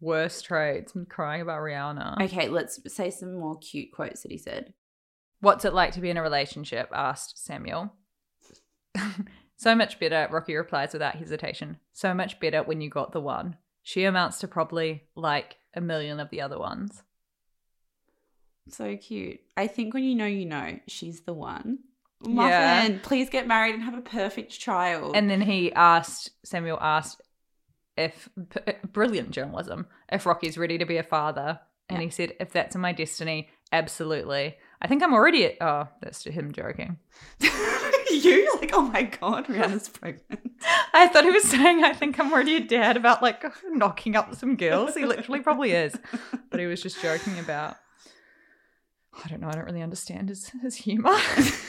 [0.00, 0.94] worst traits.
[0.94, 2.22] I'm crying about Rihanna.
[2.24, 4.74] Okay, let's say some more cute quotes that he said.
[5.40, 6.88] What's it like to be in a relationship?
[6.92, 7.92] asked Samuel.
[9.56, 11.78] so much better, Rocky replies without hesitation.
[11.92, 13.56] So much better when you got the one.
[13.82, 17.02] She amounts to probably like a million of the other ones.
[18.68, 19.40] So cute.
[19.56, 21.78] I think when you know, you know, she's the one.
[22.22, 22.32] Yeah.
[22.32, 25.14] Muffin, please get married and have a perfect child.
[25.14, 27.22] And then he asked, Samuel asked
[27.98, 28.28] if,
[28.92, 31.60] brilliant journalism, if Rocky's ready to be a father.
[31.90, 34.56] And he said, if that's in my destiny, absolutely.
[34.80, 36.98] I think I'm already at, oh, that's to him joking.
[38.10, 40.52] you like, oh my god, Rihanna's pregnant.
[40.92, 44.34] I thought he was saying, I think I'm already a dad about like knocking up
[44.34, 44.94] some girls.
[44.94, 45.96] He literally probably is.
[46.50, 47.76] But he was just joking about,
[49.24, 51.16] I don't know, I don't really understand his, his humor.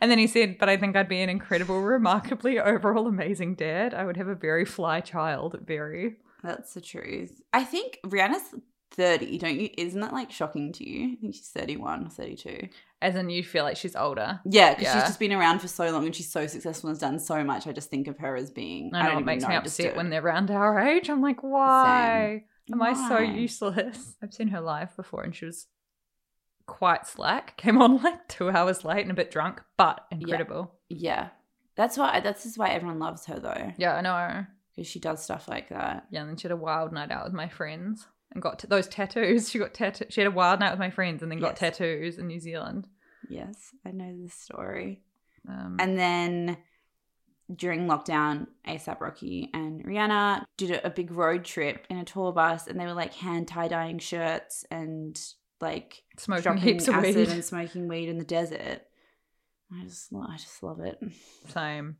[0.00, 3.94] and then he said, but I think I'd be an incredible, remarkably overall amazing dad.
[3.94, 6.16] I would have a very fly child, very.
[6.42, 7.40] That's the truth.
[7.52, 8.54] I think Rihanna's
[8.92, 9.68] 30, don't you?
[9.76, 11.12] Isn't that like shocking to you?
[11.12, 12.68] I think she's 31 or 32.
[13.02, 14.40] As in, you feel like she's older.
[14.44, 14.94] Yeah, because Yeah.
[14.94, 17.42] she's just been around for so long and she's so successful and has done so
[17.44, 17.66] much.
[17.66, 18.94] I just think of her as being.
[18.94, 21.10] I know don't it makes even me know, upset when they're around our age.
[21.10, 22.44] I'm like, why?
[22.72, 24.16] Am I so useless?
[24.22, 25.66] I've seen her live before and she was
[26.66, 27.56] quite slack.
[27.58, 30.74] Came on like two hours late and a bit drunk, but incredible.
[30.88, 31.28] Yeah.
[31.76, 32.20] That's why.
[32.20, 34.46] That's just why everyone loves her though, Yeah, I know.
[34.74, 36.06] because she does stuff like that.
[36.10, 38.66] Yeah, and then she had a wild night out with my friends and got t-
[38.68, 39.48] those tattoos.
[39.50, 40.06] She got tattoo.
[40.08, 41.76] She had a wild night with my friends and then got Yes.
[41.76, 42.88] tattoos in New Zealand.
[43.28, 45.02] Yes, I know this story.
[45.48, 46.56] Um, And then
[47.54, 52.32] during lockdown, ASAP Rocky and Rihanna did a, a big road trip in a tour
[52.32, 55.20] bus, and they were like hand tie dyeing shirts and
[55.60, 57.28] like Smoking dropping heaps of acid weed.
[57.28, 58.82] and smoking weed in the desert.
[59.72, 60.98] I just, I just love it.
[61.48, 61.96] Same.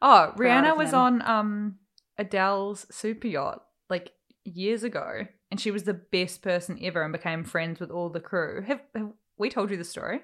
[0.00, 1.00] Oh, Proud Rihanna was them.
[1.00, 1.74] on um
[2.18, 4.12] Adele's super yacht like
[4.44, 8.20] years ago, and she was the best person ever and became friends with all the
[8.20, 8.62] crew.
[8.66, 10.20] Have, have we told you the story?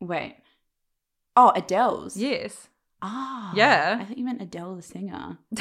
[0.00, 0.36] Wait.
[1.36, 2.16] Oh, Adele's.
[2.16, 2.68] Yes.
[3.00, 3.52] Ah.
[3.54, 3.98] Yeah.
[4.00, 5.38] I thought you meant Adele the singer.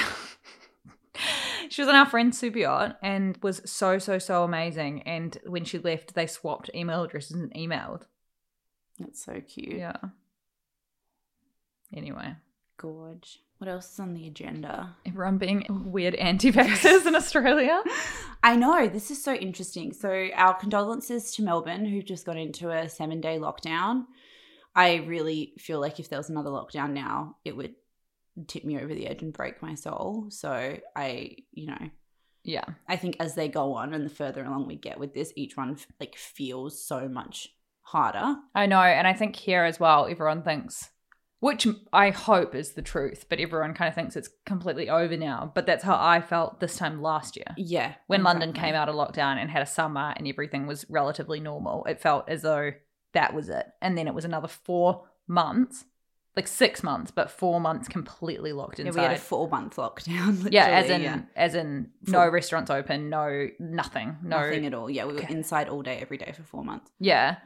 [1.70, 5.04] she was on our friend Super Yacht and was so, so, so amazing.
[5.04, 8.04] And when she left, they swapped email addresses and emailed.
[9.00, 9.78] That's so cute.
[9.78, 9.98] Yeah.
[11.96, 12.36] Anyway,
[12.78, 13.40] Gorge.
[13.58, 14.96] What else is on the agenda?
[15.06, 17.82] everyone being weird anti vaxxers in Australia.
[18.44, 19.94] I know, this is so interesting.
[19.94, 24.06] So, our condolences to Melbourne, who've just got into a seven day lockdown.
[24.76, 27.74] I really feel like if there was another lockdown now, it would
[28.46, 30.28] tip me over the edge and break my soul.
[30.30, 31.90] So, I, you know,
[32.44, 32.66] Yeah.
[32.88, 35.58] I think as they go on and the further along we get with this, each
[35.58, 37.50] one like feels so much
[37.82, 38.36] harder.
[38.54, 38.82] I know.
[38.82, 40.90] And I think here as well, everyone thinks,
[41.40, 45.52] which I hope is the truth, but everyone kind of thinks it's completely over now.
[45.54, 47.54] But that's how I felt this time last year.
[47.58, 47.96] Yeah.
[48.08, 51.86] When London came out of lockdown and had a summer and everything was relatively normal,
[51.86, 52.72] it felt as though
[53.14, 53.66] that was it.
[53.82, 55.86] And then it was another four months,
[56.38, 59.02] like six months, but four months completely locked Yeah, inside.
[59.02, 60.48] we had a four month lockdown.
[60.52, 61.22] yeah, as in yeah.
[61.36, 64.90] as in no Full- restaurants open, no nothing, no nothing at all.
[64.90, 65.34] Yeah, we were Okay.
[65.34, 66.90] inside all day, every day for four months.
[67.00, 67.38] Yeah.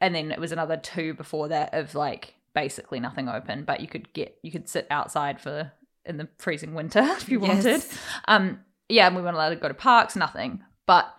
[0.00, 3.86] And then it was another two before that of like basically nothing open, but you
[3.88, 5.72] could get you could sit outside for
[6.04, 7.64] in the freezing winter if you Yes.
[7.64, 7.84] wanted.
[8.26, 10.62] Um yeah, and we weren't allowed to go to parks, nothing.
[10.86, 11.14] But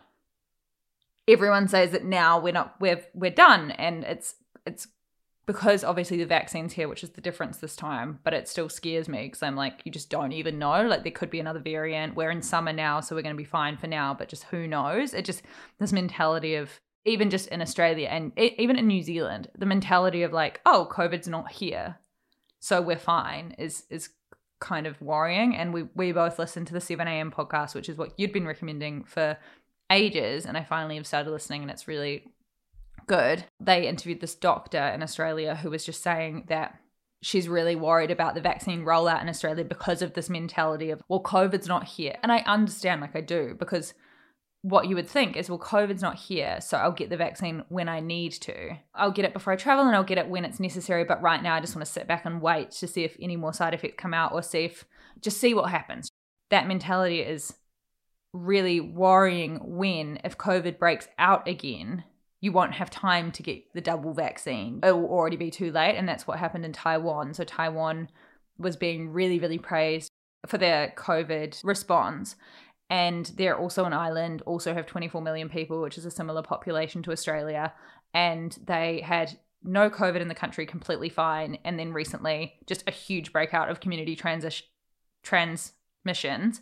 [1.28, 4.36] everyone says that now we're not we're we're done and it's
[4.66, 4.88] it's
[5.50, 9.10] because obviously the vaccine's here, which is the difference this time, but it still scares
[9.10, 10.84] me because I'm like, you just don't even know.
[10.84, 12.16] Like, there could be another variant.
[12.16, 14.68] We're in summer now, so we're going to be fine for now, but just who
[14.68, 15.16] knows?
[15.16, 15.42] It just,
[15.80, 20.32] this mentality of, even just in Australia and even in New Zealand, the mentality of
[20.32, 21.98] like, oh, COVID's not here,
[22.60, 24.10] so we're fine is, is
[24.60, 25.56] kind of worrying.
[25.56, 27.32] And we, we both listened to the 7 a.m.
[27.32, 29.36] podcast, which is what you'd been recommending for
[29.90, 30.46] ages.
[30.46, 32.26] And I finally have started listening, and it's really
[33.10, 33.44] good.
[33.60, 36.80] They interviewed this doctor in Australia who was just saying that
[37.22, 41.22] she's really worried about the vaccine rollout in Australia because of this mentality of, well,
[41.22, 42.16] COVID's not here.
[42.22, 43.96] And I understand, like I do, because
[44.62, 47.90] what you would think is, well, COVID's not here, so I'll get the vaccine when
[47.90, 48.78] I need to.
[48.94, 51.04] I'll get it before I travel and I'll get it when it's necessary.
[51.04, 53.36] But right now, I just want to sit back and wait to see if any
[53.36, 54.86] more side effects come out or see if,
[55.20, 56.10] just see what happens.
[56.52, 57.54] That mentality is
[58.34, 62.04] really worrying when, if COVID breaks out again,
[62.42, 64.80] you won't have time to get the double vaccine.
[64.84, 65.96] It will already be too late.
[65.96, 67.34] And that's what happened in Taiwan.
[67.34, 68.10] So Taiwan
[68.58, 70.10] was being really, really praised
[70.48, 72.36] for their COVID response.
[72.90, 77.04] And they're also an island, also have 24 million people, which is a similar population
[77.04, 77.74] to Australia.
[78.14, 81.58] And they had no COVID in the country, completely fine.
[81.66, 84.66] And then recently, just a huge breakout of community transition
[85.22, 86.62] transmissions.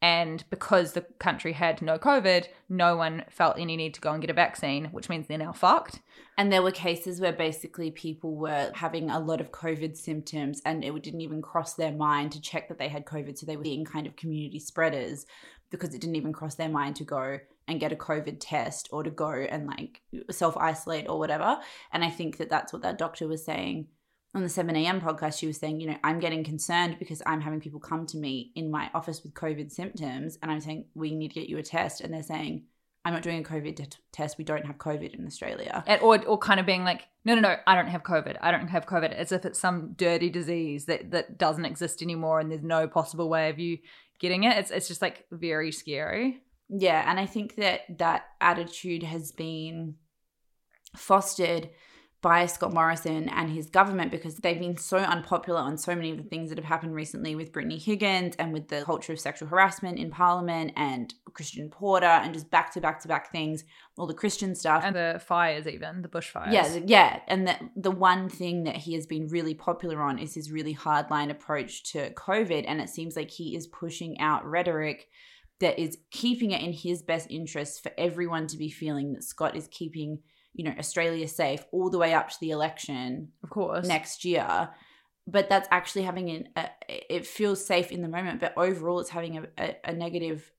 [0.00, 4.20] And because the country had no COVID, no one felt any need to go and
[4.20, 6.00] get a vaccine, which means they're now fucked.
[6.36, 10.84] And there were cases where basically people were having a lot of COVID symptoms and
[10.84, 13.36] it didn't even cross their mind to check that they had COVID.
[13.36, 15.26] So they were being kind of community spreaders
[15.70, 19.02] because it didn't even cross their mind to go and get a COVID test or
[19.02, 21.58] to go and like self isolate or whatever.
[21.92, 23.88] And I think that that's what that doctor was saying
[24.34, 25.00] on the 7 a.m.
[25.00, 25.38] podcast.
[25.38, 28.52] She was saying, you know, I'm getting concerned because I'm having people come to me
[28.54, 31.62] in my office with COVID symptoms and I'm saying, we need to get you a
[31.62, 32.00] test.
[32.00, 32.64] And they're saying,
[33.04, 34.36] I'm not doing a COVID t- test.
[34.36, 35.82] We don't have COVID in Australia.
[35.86, 38.36] And, or, or kind of being like, no, no, no, I don't have COVID.
[38.40, 42.40] I don't have COVID, as if it's some dirty disease that, that doesn't exist anymore
[42.40, 43.78] and there's no possible way of you
[44.20, 44.58] getting it.
[44.58, 46.42] It's, it's just like very scary.
[46.68, 49.94] Yeah, and I think that that attitude has been
[50.94, 51.70] fostered
[52.20, 56.16] by Scott Morrison and his government because they've been so unpopular on so many of
[56.16, 59.48] the things that have happened recently with Brittany Higgins and with the culture of sexual
[59.48, 63.62] harassment in Parliament and Christian Porter and just back to back to back things,
[63.96, 64.82] all the Christian stuff.
[64.84, 66.52] And the fires, even the bushfires.
[66.52, 70.34] Yeah, yeah, and the the one thing that he has been really popular on is
[70.34, 75.06] his really hardline approach to COVID, and it seems like he is pushing out rhetoric
[75.60, 79.56] that is keeping it in his best interest for everyone to be feeling that Scott
[79.56, 80.20] is keeping,
[80.58, 83.86] you know, Australia safe all the way up to the election of course.
[83.86, 84.68] next year.
[85.26, 89.10] But that's actually having an, a, it feels safe in the moment, but overall it's
[89.10, 90.50] having a, a, a negative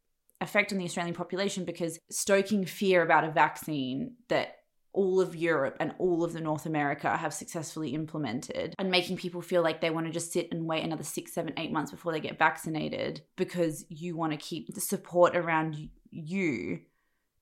[0.42, 4.56] effect on the Australian population because stoking fear about a vaccine that
[4.94, 9.42] all of Europe and all of the North America have successfully implemented and making people
[9.42, 12.12] feel like they want to just sit and wait another six, seven, eight months before
[12.12, 16.80] they get vaccinated because you want to keep the support around you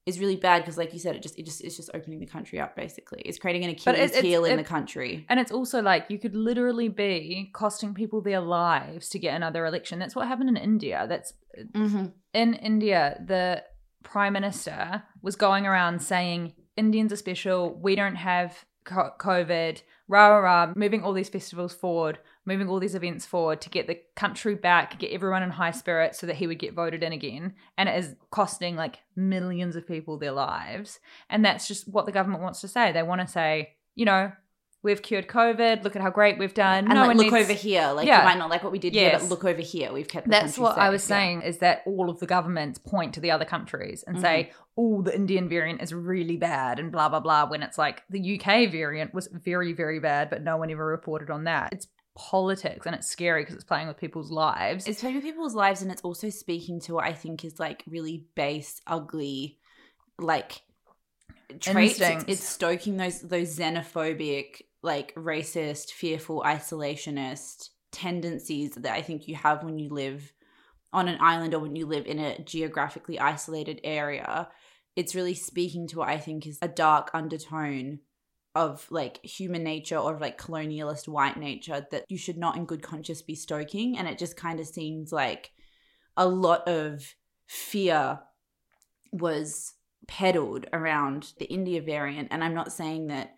[0.08, 2.26] is really bad because like you said it just it just it's just opening the
[2.26, 5.52] country up basically it's creating an Achilles it's- heel in it- the country And it's
[5.52, 10.00] also like you could literally be costing people their lives to get another election.
[10.00, 11.06] That's what happened in India.
[11.08, 11.34] That's
[11.74, 12.05] mm-hmm.
[12.34, 13.64] in India, the
[14.03, 17.78] prime minister was going around saying Indians are special.
[17.88, 22.95] We don't have COVID, rah, rah, rah, moving all these festivals forward, moving all these
[22.95, 26.48] events forward to get the country back, get everyone in high spirits so that he
[26.48, 27.54] would get voted in again.
[27.78, 31.00] And it is costing like millions of people their lives.
[31.30, 32.91] And that's just what the government wants to say.
[32.93, 34.32] They want to say, you know,
[34.82, 35.84] we've cured COVID.
[35.84, 36.86] Look at how great we've done.
[36.86, 37.91] And no like, one look needs- over here.
[37.91, 38.20] Like Yeah.
[38.20, 39.22] you might not like what we did here, Yes.
[39.24, 39.91] but look over here.
[39.91, 41.18] We've kept the That's what I was Yeah.
[41.18, 45.02] saying is that all of the governments point to the other countries and say, oh,
[45.02, 48.68] the Indian variant is really bad and blah, blah, blah, when it's like the UK
[48.68, 51.74] variant was very, very bad, but no one ever reported on that.
[51.74, 51.88] It's
[52.18, 54.88] politics and it's scary because it's playing with people's lives.
[54.88, 57.84] It's playing with people's lives and it's also speaking to what I think is like
[57.88, 59.59] really base, ugly,
[60.18, 60.61] like
[61.59, 62.01] traits.
[62.01, 69.36] It's, it's stoking those those xenophobic, like racist, fearful, isolationist tendencies that I think you
[69.36, 70.34] have when you live
[70.91, 74.49] on an island or when you live in a geographically isolated area.
[74.95, 77.99] It's really speaking to what I think is a dark undertone
[78.58, 82.82] of like human nature or like colonialist white nature that you should not in good
[82.82, 83.97] conscience be stoking.
[83.97, 85.51] And it just kind of seems like
[86.18, 88.20] a lot of fear
[89.12, 89.74] was
[90.08, 92.30] peddled around the india variant.
[92.32, 93.36] And i'm not saying that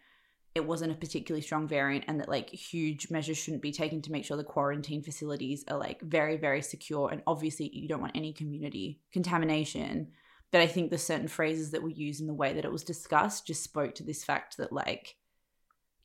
[0.55, 4.11] it wasn't a particularly strong variant and that like huge measures shouldn't be taken to
[4.11, 7.09] make sure the quarantine facilities are like very very secure.
[7.11, 10.11] And obviously you don't want any community contamination
[10.51, 12.83] but I think the certain phrases that were used in the way that it was
[12.83, 15.15] discussed just spoke to this fact that, like,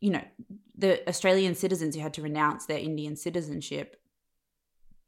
[0.00, 0.24] you know,
[0.76, 4.00] the Australian citizens who had to renounce their Indian citizenship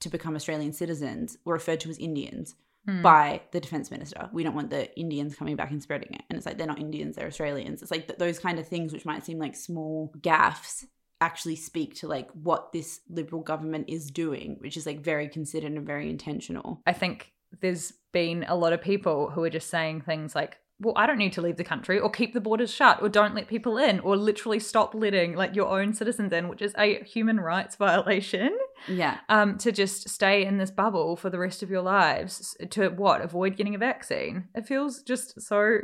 [0.01, 2.55] to become Australian citizens were referred to as Indians
[2.87, 3.03] Hmm.
[3.03, 4.31] by the defense minister.
[4.33, 6.23] We don't want the Indians coming back and spreading it.
[6.31, 7.83] And it's like, they're not Indians, they're Australians.
[7.83, 10.85] It's like th- those kind of things, which might seem like small gaffes,
[11.21, 15.73] actually speak to like what this liberal government is doing, which is like very considered
[15.73, 16.81] and very intentional.
[16.87, 20.95] I think there's been a lot of people who are just saying things like, well,
[20.97, 23.47] I don't need to leave the country or keep the borders shut or don't let
[23.47, 27.39] people in or literally stop letting like your own citizens in, which is a human
[27.39, 28.57] rights violation.
[28.89, 29.19] Yeah.
[29.29, 33.21] um, to just stay in this bubble for the rest of your lives to what
[33.21, 35.79] avoid getting a vaccine it feels just so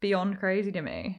[0.00, 1.18] beyond crazy to me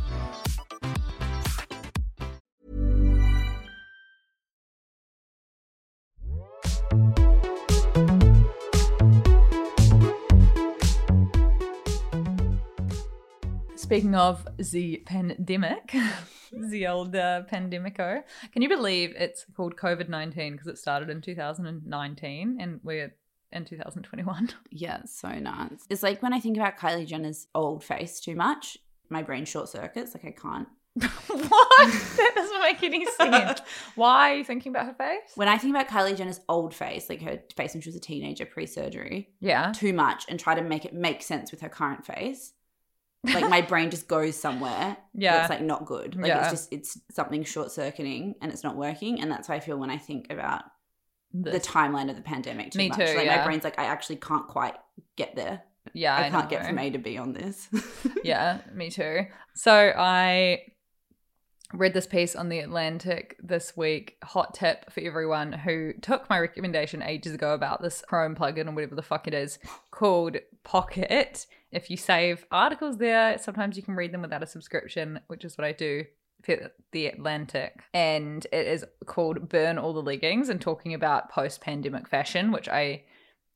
[13.91, 15.93] Speaking of the pandemic
[16.53, 18.23] the old uh, pandemico
[18.53, 23.13] can you believe it's called covid-19 because it started in 2019 and we're
[23.51, 25.85] in 2021 Yeah, so nuts.
[25.89, 28.77] It's like when I think about Kylie Jenner's old face too much,
[29.09, 30.15] my brain short circuits.
[30.15, 30.69] Like I can't.
[31.01, 33.61] what that doesn't make any sense
[33.95, 37.09] why are you thinking about her face When I think about Kylie Jenner's old face,
[37.09, 40.61] like her face when she was a teenager pre-surgery, yeah too much, and try to
[40.61, 42.53] make it make sense with her current face,
[43.23, 44.97] like my brain just goes somewhere.
[45.13, 45.41] Yeah.
[45.41, 46.15] it's like not good.
[46.15, 46.41] Like Yeah.
[46.41, 49.21] it's just it's something short circuiting, and it's not working.
[49.21, 50.63] And that's how I feel when I think about
[51.33, 52.71] the timeline of the pandemic.
[52.71, 52.97] Too Me much.
[52.97, 53.37] too, Like yeah.
[53.37, 54.75] my brain's like I actually can't quite
[55.15, 55.61] get there.
[55.93, 56.57] yeah I, can't know.
[56.57, 57.69] get from A to B on this.
[58.23, 59.25] yeah, me too.
[59.55, 60.63] So I
[61.73, 64.17] read this piece on the Atlantic this week.
[64.23, 68.71] Hot tip for everyone who took my recommendation ages ago about this Chrome plugin or
[68.71, 69.57] whatever the fuck it is
[69.89, 71.45] called Pocket.
[71.71, 75.57] If you save articles there, sometimes you can read them without a subscription, which is
[75.57, 76.05] what I do
[76.43, 77.83] for the Atlantic.
[77.93, 82.67] And it is called Burn All the Leggings and talking about post pandemic fashion, which
[82.67, 83.03] I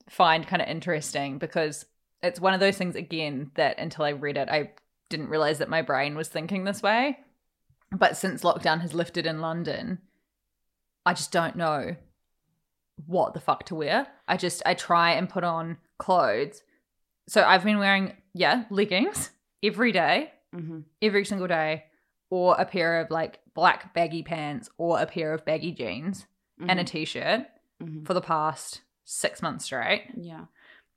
[0.10, 1.86] find kind of interesting because
[2.22, 4.72] it's one of those things again that until I read it, I
[5.10, 7.20] didn't realize that my brain was thinking this way.
[7.92, 10.00] But since lockdown has lifted in London,
[11.06, 11.96] I just don't know
[13.06, 14.08] what the fuck to wear.
[14.28, 16.62] I just I try and put on clothes.
[17.28, 19.32] So I've been wearing yeah leggings
[19.64, 20.80] every day, Mm-hmm.
[21.02, 21.86] every single day,
[22.30, 26.26] or a pair of like black baggy pants or a pair of baggy jeans
[26.68, 27.46] and a t-shirt
[27.84, 28.06] Mhm.
[28.08, 30.04] for the past six months straight.
[30.16, 30.46] yeah.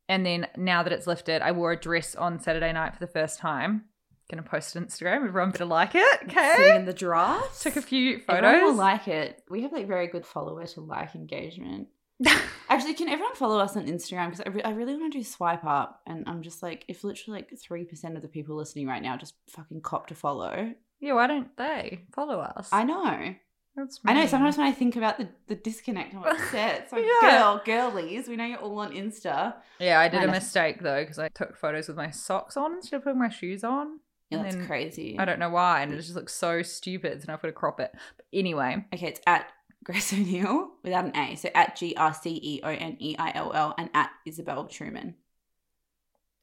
[0.09, 3.13] And then now that it's lifted, I wore a dress on Saturday night for the
[3.13, 3.85] first time.
[4.31, 5.27] Gonna post it on Instagram.
[5.27, 6.21] Everyone better like it.
[6.21, 6.77] Sitting Okay.
[6.77, 7.61] in the draft.
[7.63, 8.45] Took a few photos.
[8.45, 9.43] Everyone will like it.
[9.51, 11.89] We have like very good follower to like engagement.
[12.71, 14.27] Actually, can everyone follow us on Instagram?
[14.31, 17.03] Because I, re- I really want to do swipe up, and I'm just like, if
[17.05, 20.73] literally like three percent of the people listening right now just fucking cop to follow,
[21.01, 22.69] yeah, why don't they follow us?
[22.73, 23.35] I know.
[23.77, 24.27] That's I know.
[24.27, 26.81] Sometimes when I think about the, the disconnect, I'm upset.
[26.83, 27.31] It's like, Yeah.
[27.31, 29.55] girl, girlies, we know you're all on Insta.
[29.79, 32.75] Yeah, I did I a mistake though because I took photos with my socks on
[32.75, 34.01] instead of putting my shoes on.
[34.31, 35.17] Yeah, And that's crazy.
[35.19, 37.23] I don't know why, and it just looks so stupid.
[37.23, 37.93] So now I've got to crop it.
[38.17, 39.47] But anyway, Okay, it's at
[39.89, 41.35] Grace O'Neill without an A.
[41.37, 44.67] So at G R C E O N E I L L and at Isabel
[44.67, 45.15] Truman.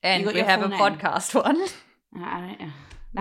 [0.01, 0.79] and got we your have a name?
[0.79, 1.61] podcast one.
[2.15, 2.71] I uh, I don't know.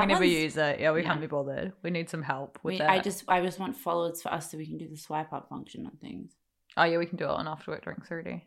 [0.01, 0.81] we never use it.
[0.81, 1.09] Yeah, we yeah.
[1.09, 1.75] can't be bothered.
[1.83, 2.89] We need some help with We, that.
[2.89, 5.51] I just I just want followers for us so we can do the swipe up
[5.51, 6.33] function on things.
[6.79, 8.47] oh yeah, we can do it on after work drinks already.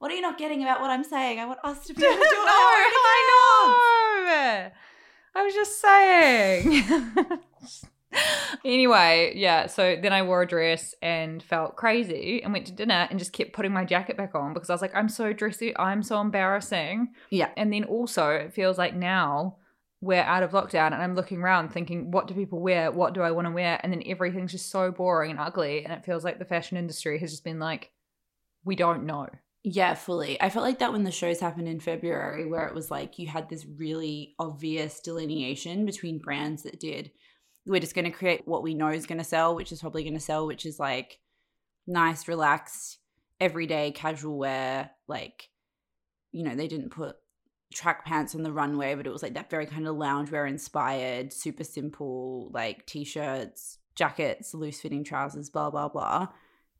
[0.00, 1.40] What are you not getting about what I'm saying?
[1.40, 2.30] I want us to be able to do it.
[2.34, 2.52] no,
[3.16, 3.20] I
[4.66, 4.70] know.
[5.34, 6.84] I was just saying.
[8.64, 9.66] anyway, yeah.
[9.66, 13.32] So then I wore a dress and felt crazy and went to dinner and just
[13.32, 15.76] kept putting my jacket back on because I was like, I'm so dressy.
[15.76, 17.08] I'm so embarrassing.
[17.30, 17.50] Yeah.
[17.56, 19.56] And then also, it feels like now
[20.00, 22.90] we're out of lockdown and I'm looking around thinking, what do people wear?
[22.90, 23.80] What do I want to wear?
[23.82, 25.84] And then everything's just so boring and ugly.
[25.84, 27.90] And it feels like the fashion industry has just been like,
[28.64, 29.28] we don't know.
[29.64, 30.40] Yeah, fully.
[30.40, 33.26] I felt like that when the shows happened in February, where it was like you
[33.26, 37.10] had this really obvious delineation between brands that did.
[37.68, 40.02] We're just going to create what we know is going to sell, which is probably
[40.02, 41.18] going to sell, which is like
[41.86, 42.98] nice, relaxed,
[43.40, 44.90] everyday casual wear.
[45.06, 45.50] Like,
[46.32, 47.16] you know, they didn't put
[47.72, 51.32] track pants on the runway, but it was like that very kind of loungewear inspired,
[51.32, 56.28] super simple, like t shirts, jackets, loose fitting trousers, blah, blah, blah.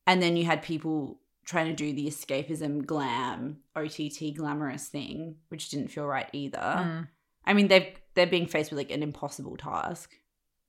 [0.07, 5.71] And then you had people trying to do the escapism glam OTT glamorous thing, which
[5.71, 6.59] didn't feel right either.
[6.59, 7.09] Mm.
[7.47, 10.15] I mean, they've they're being faced with like an impossible task.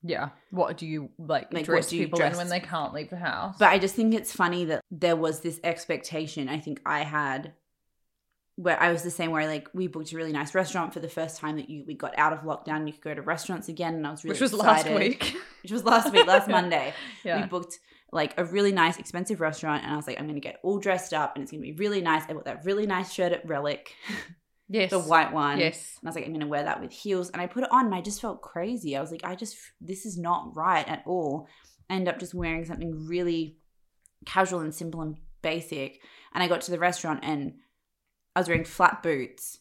[0.03, 0.29] Yeah.
[0.51, 3.55] What do you like, Like, dress you people in when they can't leave the house?
[3.59, 6.47] But I just think it's funny that there was this expectation.
[6.47, 7.53] I think I had
[8.55, 9.47] where I was the same way.
[9.47, 12.17] Like we booked a really nice restaurant for the first time that you we got
[12.17, 12.85] out of lockdown.
[12.87, 15.35] You could go to restaurants again, and I was really Which was last week.
[15.63, 16.93] Which was last week, last Monday.
[17.23, 17.41] Yeah.
[17.41, 17.79] We booked
[18.11, 21.13] like a really nice, expensive restaurant, and I was like, I'm gonna get all dressed
[21.13, 22.23] up, and it's gonna be really nice.
[22.27, 23.93] I bought that really nice shirt at Relic,
[24.69, 24.89] yes.
[24.91, 25.59] the white one.
[25.59, 25.97] Yes.
[25.99, 27.29] And I was like, I'm gonna wear that with heels.
[27.29, 28.95] And I put it on and I just felt crazy.
[28.95, 31.47] I was like, I just this is not right at all.
[31.89, 33.57] I ended up just wearing something really
[34.25, 36.01] casual and simple and basic.
[36.33, 37.55] And I got to the restaurant and
[38.35, 39.59] I was wearing flat boots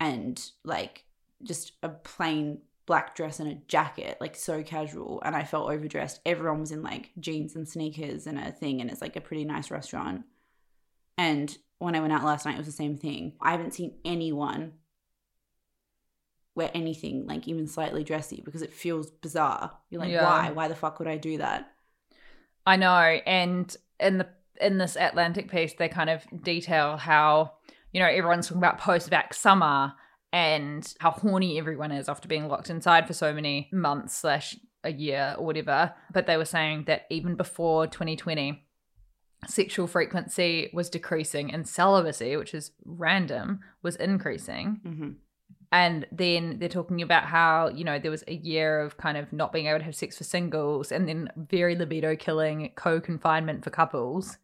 [0.00, 1.04] and like
[1.42, 5.22] just a plain black dress and a jacket, like so casual.
[5.24, 6.20] And I felt overdressed.
[6.24, 9.44] Everyone was in like jeans and sneakers and a thing, and it's like a pretty
[9.44, 10.24] nice restaurant.
[11.18, 13.34] And when I went out last night, it was the same thing.
[13.40, 14.72] I haven't seen anyone
[16.54, 19.72] wear anything like even slightly dressy because it feels bizarre.
[19.90, 20.24] You're like, Yeah.
[20.24, 20.50] why?
[20.50, 21.72] Why the fuck would I do that?
[22.66, 22.90] I know.
[23.26, 24.28] And in the
[24.60, 27.52] in this Atlantic piece, they kind of detail how,
[27.92, 29.92] you know, everyone's talking about post vac summer
[30.32, 34.92] and how horny everyone is after being locked inside for so many months slash a
[34.92, 35.94] year or whatever.
[36.12, 38.64] But they were saying that even before 2020,
[39.46, 44.80] sexual frequency was decreasing and celibacy, which is random, was increasing.
[44.84, 45.10] Mm-hmm.
[45.70, 49.32] And then they're talking about how, you know, there was a year of kind of
[49.32, 53.64] not being able to have sex for singles and then very libido killing co confinement
[53.64, 54.38] for couples.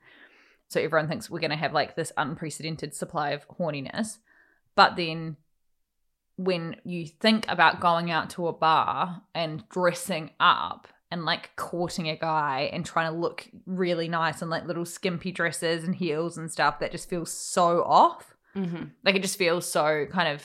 [0.69, 4.19] So everyone thinks we're going to have like this unprecedented supply of horniness.
[4.75, 5.37] But then
[6.37, 12.09] when you think about going out to a bar and dressing up and like courting
[12.09, 16.37] a guy and trying to look really nice and like little skimpy dresses and heels
[16.39, 18.35] and stuff, that just feels so off.
[18.57, 18.85] Mm-hmm.
[19.05, 20.43] Like it just feels so kind of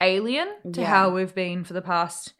[0.00, 0.86] alien to Yeah.
[0.86, 2.34] how we've been for the past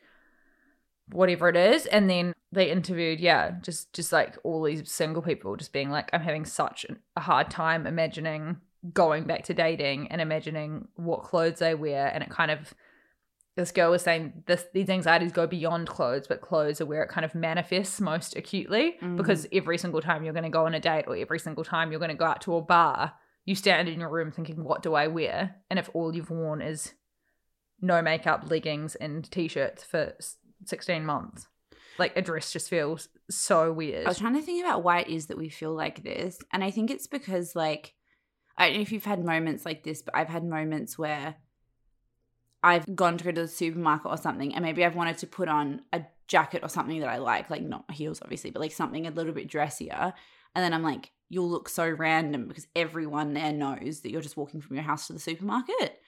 [1.11, 1.87] whatever it is.
[1.87, 6.11] And then they interviewed, yeah, just just like all these single people just being like,
[6.13, 8.59] I'm having such a hard time imagining
[8.93, 12.07] going back to dating and imagining what clothes they wear.
[12.09, 12.75] And it kind of
[13.57, 17.09] this girl was saying this these anxieties go beyond clothes, but clothes are where it
[17.09, 19.17] kind of manifests most acutely Mhm.
[19.17, 21.91] because every single time you're going to go on a date or every single time
[21.91, 23.13] you're going to go out to a bar,
[23.45, 25.57] you stand in your room thinking, what do I wear?
[25.71, 26.95] And if all you've worn is
[27.81, 30.15] no makeup, leggings, and t shirts for
[30.65, 31.47] 16 months.
[31.97, 34.05] like a dress just feels so weird.
[34.05, 36.41] I was trying to think about why it is that we feel like this.
[36.53, 37.95] And I think it's because, like,
[38.59, 41.37] I don't know if you've had moments like this, but I've had moments where
[42.65, 45.49] I've gone to go to the supermarket or something, and maybe I've wanted to put
[45.49, 49.07] on a jacket or something that I like, like not heels, obviously, but like something
[49.07, 50.15] a little bit dressier.
[50.55, 54.39] And then I'm like, you'll look so random because everyone there knows that you're just
[54.39, 56.01] walking from your house to the supermarket.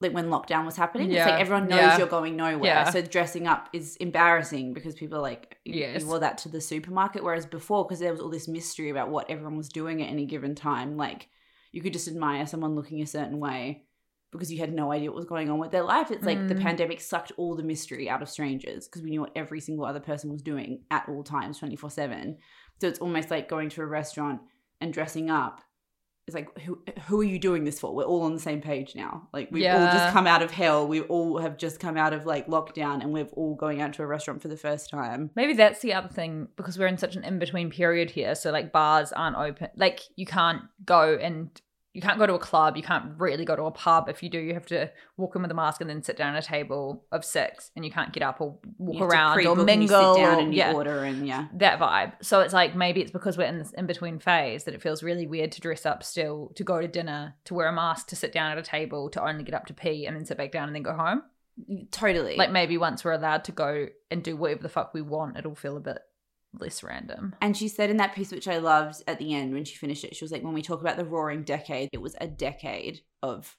[0.00, 1.98] Like when lockdown was happening, it's like everyone knows yeah.
[1.98, 2.64] you're going nowhere.
[2.64, 2.90] Yeah.
[2.90, 6.02] So dressing up is embarrassing because people are like, Yes.
[6.02, 7.24] you wore that to the supermarket.
[7.24, 10.26] Whereas before, because there was all this mystery about what everyone was doing at any
[10.26, 11.28] given time, like
[11.72, 13.84] you could just admire someone looking a certain way
[14.32, 16.10] because you had no idea what was going on with their life.
[16.10, 16.62] It's like the Mm.
[16.62, 20.00] pandemic sucked all the mystery out of strangers because we knew what every single other
[20.00, 22.38] person was doing at all times, 24 7.
[22.80, 24.40] So it's almost like going to a restaurant
[24.80, 25.60] and dressing up.
[26.28, 27.92] It's like, who, who are you doing this for?
[27.94, 29.28] We're all on the same page now.
[29.32, 30.86] Like, we've all just come out of hell.
[30.86, 34.02] We all have just come out of like lockdown and we're all going out to
[34.04, 35.30] a restaurant for the first time.
[35.34, 38.36] Maybe that's the other thing because we're in such an in between period here.
[38.36, 39.68] So like bars aren't open.
[39.76, 41.50] Like you can't go and
[41.94, 42.76] you can't go to a club.
[42.76, 44.08] You can't really go to a pub.
[44.08, 46.34] If you do, you have to walk in with a mask and then sit down
[46.34, 49.58] at a table of six, and you can't get up or walk around or pre-book
[49.58, 50.14] and you mingle.
[50.14, 51.48] sit down and you yeah, order and yeah.
[51.54, 52.12] that vibe.
[52.22, 55.02] So it's like maybe it's because we're in this in between phase that it feels
[55.02, 58.16] really weird to dress up still, to go to dinner, to wear a mask, to
[58.16, 60.52] sit down at a table, to only get up to pee and then sit back
[60.52, 61.22] down and then go home.
[61.90, 62.36] Totally.
[62.36, 65.54] Like maybe once we're allowed to go and do whatever the fuck we want, it'll
[65.54, 65.98] feel a bit
[66.58, 67.34] less random.
[67.40, 70.04] And she said in that piece, which I loved at the end when she finished
[70.04, 73.00] it, she was like, when we talk about the roaring decade, it was a decade
[73.22, 73.56] of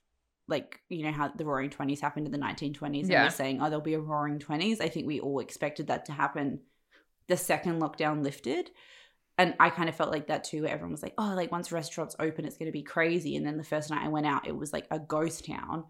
[0.48, 3.02] like, you know, how the roaring 20s happened in the 1920s.
[3.02, 3.24] And Yeah.
[3.24, 4.82] we're saying, oh, there'll be a roaring 20s.
[4.82, 6.60] I think we all expected that to happen
[7.28, 8.70] the second lockdown lifted.
[9.38, 11.72] And I kind of felt like that too, where everyone was like, oh, like once
[11.72, 13.36] restaurants open, it's going to be crazy.
[13.36, 15.86] And then the first night I went out, it was like a ghost town.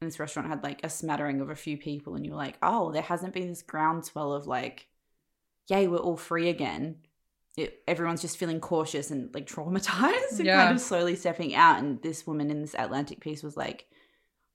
[0.00, 2.14] And this restaurant had like a smattering of a few people.
[2.14, 4.88] And you were like, oh, there hasn't been this groundswell of like,
[5.68, 6.96] yay, we're all free again.
[7.56, 10.64] It, everyone's just feeling cautious and like traumatized and Yeah.
[10.64, 11.78] kind of slowly stepping out.
[11.78, 13.86] And this woman in this Atlantic piece was like,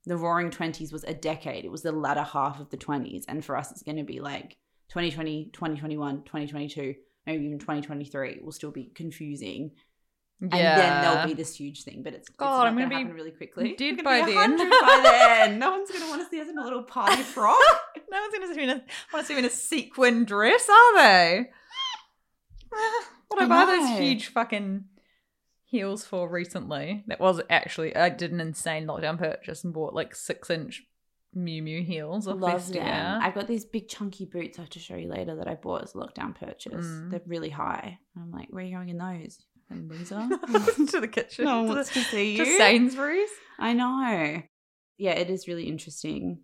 [0.06, 1.64] the roaring 20s was a decade.
[1.64, 3.24] It was the latter half of the 20s.
[3.26, 4.56] And for us, it's going to be like
[4.88, 6.94] 2020, 2021, 2022,
[7.26, 9.70] maybe even 2023 will still be confusing.
[10.40, 12.98] And then there'll be this huge thing, but it's, it's God, not I'm going gonna
[12.98, 13.74] be happen really quickly.
[13.78, 14.50] We're by gonna be then.
[14.58, 15.00] 100 by
[15.48, 15.58] then.
[15.58, 17.58] No one's going to want to see us in a little party frock.
[18.10, 18.82] No one's going to see me in a,
[19.12, 21.46] want to see me in a sequin dress, are they?
[23.28, 24.84] what I I buy those huge fucking
[25.64, 27.04] heels for recently?
[27.06, 30.82] That was actually I did an insane lockdown purchase and bought like six inch
[31.36, 32.74] Miu Miu heels off Love Vestiaire.
[32.74, 33.22] them.
[33.22, 35.82] I've got these big chunky boots I have to show you later that I bought
[35.82, 36.86] as a lockdown purchase.
[36.86, 37.10] Mm.
[37.10, 37.98] They're really high.
[38.16, 39.38] I'm like, where are you going in those?
[39.74, 39.88] In
[40.86, 41.44] to the kitchen.
[41.44, 42.58] no one to, wants the, to see to you.
[42.58, 43.30] Sainsbury's.
[43.58, 44.42] I know.
[44.98, 46.40] Yeah, it is really interesting.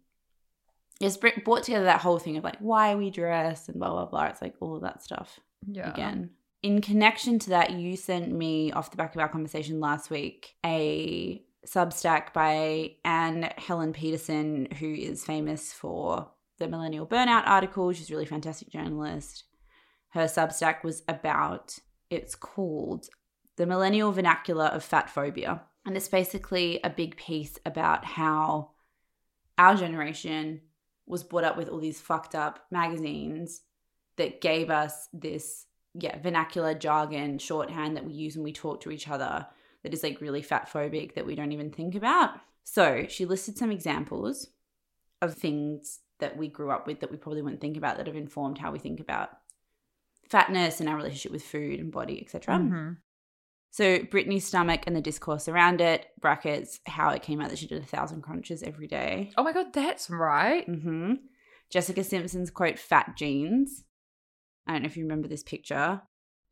[1.00, 4.24] It's brought together that whole thing of like why we dress and blah blah blah.
[4.26, 5.90] It's like all of that stuff Yeah.
[5.90, 6.30] again.
[6.62, 10.54] In connection to that, you sent me off the back of our conversation last week
[10.64, 17.92] a Substack by Anne Helen Petersen, who is famous for the Millennial Burnout article.
[17.92, 19.44] She's a really fantastic journalist.
[20.10, 21.78] Her Substack was about,
[22.10, 23.08] it's called
[23.60, 25.60] The Millennial Vernacular of Fat Phobia.
[25.84, 28.70] And it's basically a big piece about how
[29.58, 30.62] our generation
[31.04, 33.60] was brought up with all these fucked up magazines
[34.16, 38.90] that gave us this yeah vernacular jargon shorthand that we use when we talk to
[38.90, 39.46] each other
[39.82, 42.30] that is like really fat phobic that we don't even think about
[42.64, 44.48] so she listed some examples
[45.20, 48.16] of things that we grew up with that we probably wouldn't think about that have
[48.16, 49.30] informed how we think about
[50.30, 52.96] fatness and our relationship with food and body etc Mhm.
[53.70, 57.66] So Britney's stomach and the discourse around it brackets how it came out that she
[57.68, 60.66] did a thousand crunches every day Oh my god, that's right.
[60.66, 61.14] hmm
[61.70, 63.84] Jessica Simpson's quote, fat jeans.
[64.66, 66.02] I don't know if you remember this picture.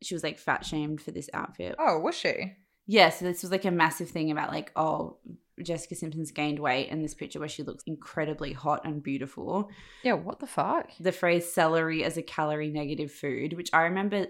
[0.01, 1.75] She was like fat shamed for this outfit.
[1.77, 2.53] Oh, was she?
[2.87, 5.17] Yeah, so this was like a massive thing about like, oh,
[5.61, 9.69] Jessica Simpson's gained weight in this picture where she looks incredibly hot and beautiful.
[10.03, 10.89] Yeah, what the fuck?
[10.99, 14.27] The phrase celery as a calorie negative food, which I remember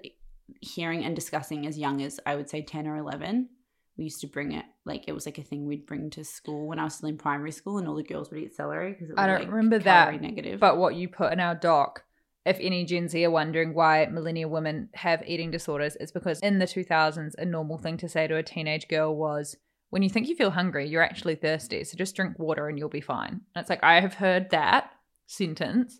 [0.62, 3.50] hearing and discussing as young as I would say 10 or 11.
[3.98, 6.68] We used to bring it, like it was like a thing we'd bring to school
[6.68, 9.14] when I was still in primary school, and all the girls would eat celery because
[9.18, 10.60] I don't like, remember that, negative.
[10.60, 12.06] But what you put in our doc,
[12.46, 16.60] if any Gen Z are wondering why millennial women have eating disorders, it's because in
[16.60, 19.58] the 2000s, a normal thing to say to a teenage girl was,
[19.90, 21.84] when you think you feel hungry, you're actually thirsty.
[21.84, 23.42] So just drink water and you'll be fine.
[23.54, 24.92] And it's like, I have heard that
[25.28, 26.00] sentence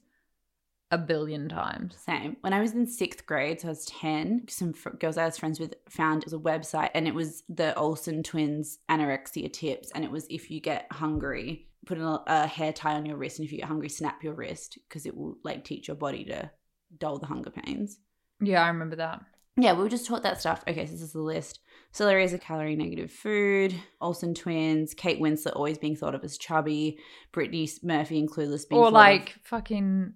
[0.92, 1.96] a billion times.
[1.98, 2.38] Same.
[2.42, 5.38] When I was in sixth grade, so I was 10, some fr- girls I was
[5.38, 9.92] friends with found it was a website and it was the Olsen twins anorexia tips.
[9.94, 13.40] And it was if you get hungry, put a, a hair tie on your wrist,
[13.40, 16.26] and if you get hungry, snap your wrist because it will like teach your body
[16.26, 16.50] to
[16.98, 18.00] dull the hunger pains.
[18.42, 19.22] Yeah, I remember that.
[19.58, 20.64] Yeah, we were just taught that stuff.
[20.68, 21.60] Okay, so this is the list.
[21.92, 23.76] Celery is a calorie negative food.
[24.00, 24.94] Olsen twins.
[24.94, 26.98] Kate Winslet always being thought of as chubby.
[27.34, 30.14] Brittany Murphy and Clueless being Or like of- Fucking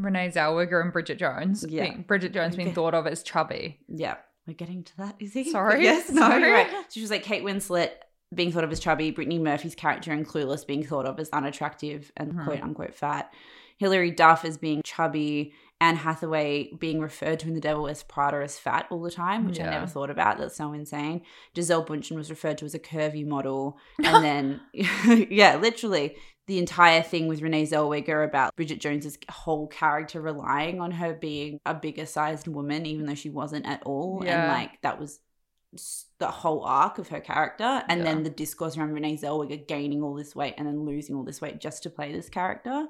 [0.00, 1.64] Renee Zellweger and Bridget Jones.
[1.68, 1.84] Yeah.
[1.90, 3.80] being- Bridget Jones being thought of as chubby.
[3.88, 5.16] Yeah, we're getting to that.
[5.20, 5.50] Is he?
[5.50, 5.82] Sorry?
[5.82, 6.10] Yes.
[6.10, 6.22] No.
[6.22, 6.50] Sorry?
[6.50, 6.70] Right.
[6.70, 7.90] So she was like Kate Winslet
[8.34, 9.10] being thought of as chubby.
[9.10, 12.44] Brittany Murphy's character in Clueless being thought of as unattractive and Mhm.
[12.44, 13.32] quote unquote fat.
[13.78, 15.52] Hilary Duff as being chubby.
[15.82, 19.46] Anne Hathaway being referred to in The Devil Wears Prada as fat all the time,
[19.46, 20.36] which I never thought about.
[20.36, 21.22] That's so insane.
[21.54, 23.78] Gisele Bundchen was referred to as a curvy model.
[24.04, 24.60] And then,
[25.30, 26.16] yeah, literally
[26.50, 31.60] the entire thing with Renee Zellweger about Bridget Jones's whole character relying on her being
[31.64, 34.20] a bigger sized woman, even though she wasn't at all.
[34.24, 34.42] Yeah.
[34.50, 35.20] And like that was
[36.18, 37.84] the whole arc of her character.
[37.88, 38.04] And Yeah.
[38.06, 41.40] then the discourse around Renee Zellweger gaining all this weight and then losing all this
[41.40, 42.88] weight just to play this character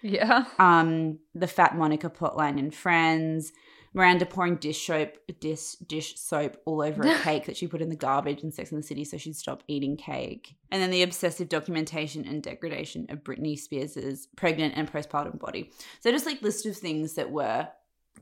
[0.00, 0.44] Yeah.
[0.60, 3.52] um the fat monica plotline in friends
[3.94, 7.88] miranda pouring dish soap dish dish soap all over a cake that she put in
[7.90, 10.56] the garbage in sex in the city so she'd stop eating cake.
[10.70, 15.70] And then the obsessive documentation and degradation of britney spears's pregnant and postpartum body.
[16.00, 17.68] So just like list of things that were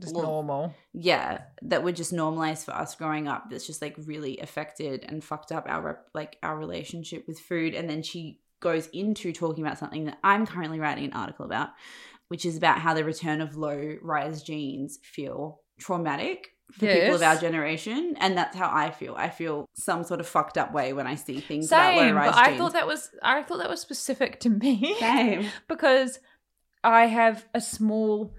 [0.01, 0.75] Just Well, normal.
[0.93, 5.23] yeah that were just normalized for us growing up that's just like really affected and
[5.23, 7.75] fucked up our rep- like our relationship with food.
[7.75, 11.71] And then she goes into talking about something that i'm currently writing an article about
[12.31, 17.22] which is about how the return of low rise jeans feel traumatic for people of
[17.22, 20.93] our generation and that's how i feel i feel some sort of fucked up way
[20.93, 23.59] when i see things about low Same, rise but I thought that was I thought
[23.59, 24.95] that was specific to me.
[25.01, 25.47] Same.
[25.68, 26.20] because
[26.85, 28.33] I have a small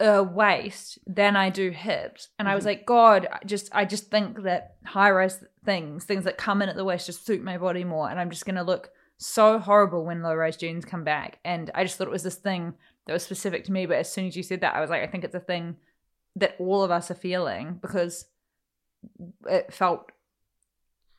[0.00, 2.66] uh, waist than I do hips, and I was Mhm.
[2.66, 6.68] like, God, I just I just think that high rise things, things that come in
[6.68, 10.04] at the waist, just suit my body more, and I'm just gonna look so horrible
[10.04, 11.38] when low rise jeans come back.
[11.44, 12.74] And I just thought it was this thing
[13.06, 13.86] that was specific to me.
[13.86, 15.76] But as soon as you said that, I was like, I think it's a thing
[16.36, 18.26] that all of us are feeling because
[19.48, 20.10] it felt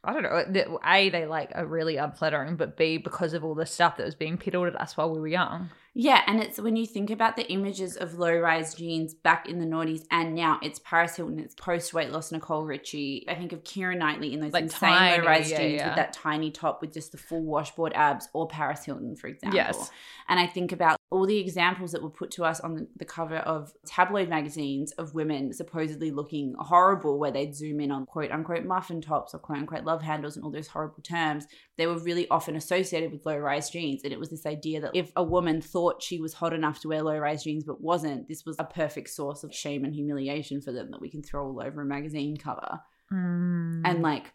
[0.06, 0.44] I don't know.
[0.50, 4.06] that- A, they like are really unflattering, but B, because of all the stuff that
[4.06, 5.70] was being peddled at us while we were young.
[5.96, 9.60] Yeah, and it's when you think about the images of low rise jeans back in
[9.60, 13.26] the noughties and now, it's Paris Hilton, it's post weight loss Nicole Richie.
[13.30, 15.88] I think of Keira Knightley in those Like insane tiny, low rise yeah, jeans yeah.
[15.90, 19.56] with that tiny top with just the full washboard abs, or Paris Hilton, for example.
[19.56, 19.92] Yes.
[20.28, 23.06] And I think about all the examples that were put to us on the, the
[23.06, 28.32] cover of tabloid magazines of women supposedly looking horrible, where they'd zoom in on quote
[28.32, 31.46] unquote muffin tops or quote unquote love handles and all those horrible terms.
[31.78, 34.04] They were really often associated with low rise jeans.
[34.04, 36.88] And it was this idea that if a woman thought she was hot enough to
[36.88, 40.62] wear low rise jeans but wasn't, this was a perfect source of shame and humiliation
[40.62, 42.80] for them that we can throw all over a magazine cover.
[43.12, 43.82] Mm.
[43.86, 44.34] And like,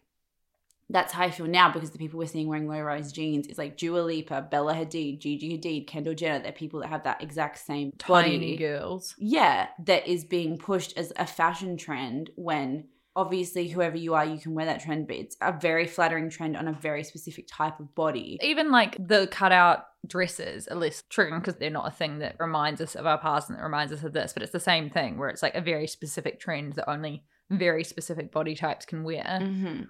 [0.89, 3.57] that's how I feel now because the people we're seeing wearing low rise jeans is
[3.57, 6.41] like Dua Lipa, Bella Hadid, Gigi Hadid, Kendall Jenner.
[6.41, 8.57] They're people that have that exact same tiny body.
[8.57, 9.13] girls.
[9.19, 12.85] Yeah, that is being pushed as a fashion trend when
[13.15, 16.55] obviously whoever you are, you can wear that trend, but it's a very flattering trend
[16.55, 18.37] on a very specific type of body.
[18.41, 22.79] Even like the cutout dresses are less triggering because they're not a thing that reminds
[22.81, 25.17] us of our past and that reminds us of this, but it's the same thing
[25.17, 29.39] where it's like a very specific trend that only very specific body types can wear.
[29.41, 29.83] Mm-hmm.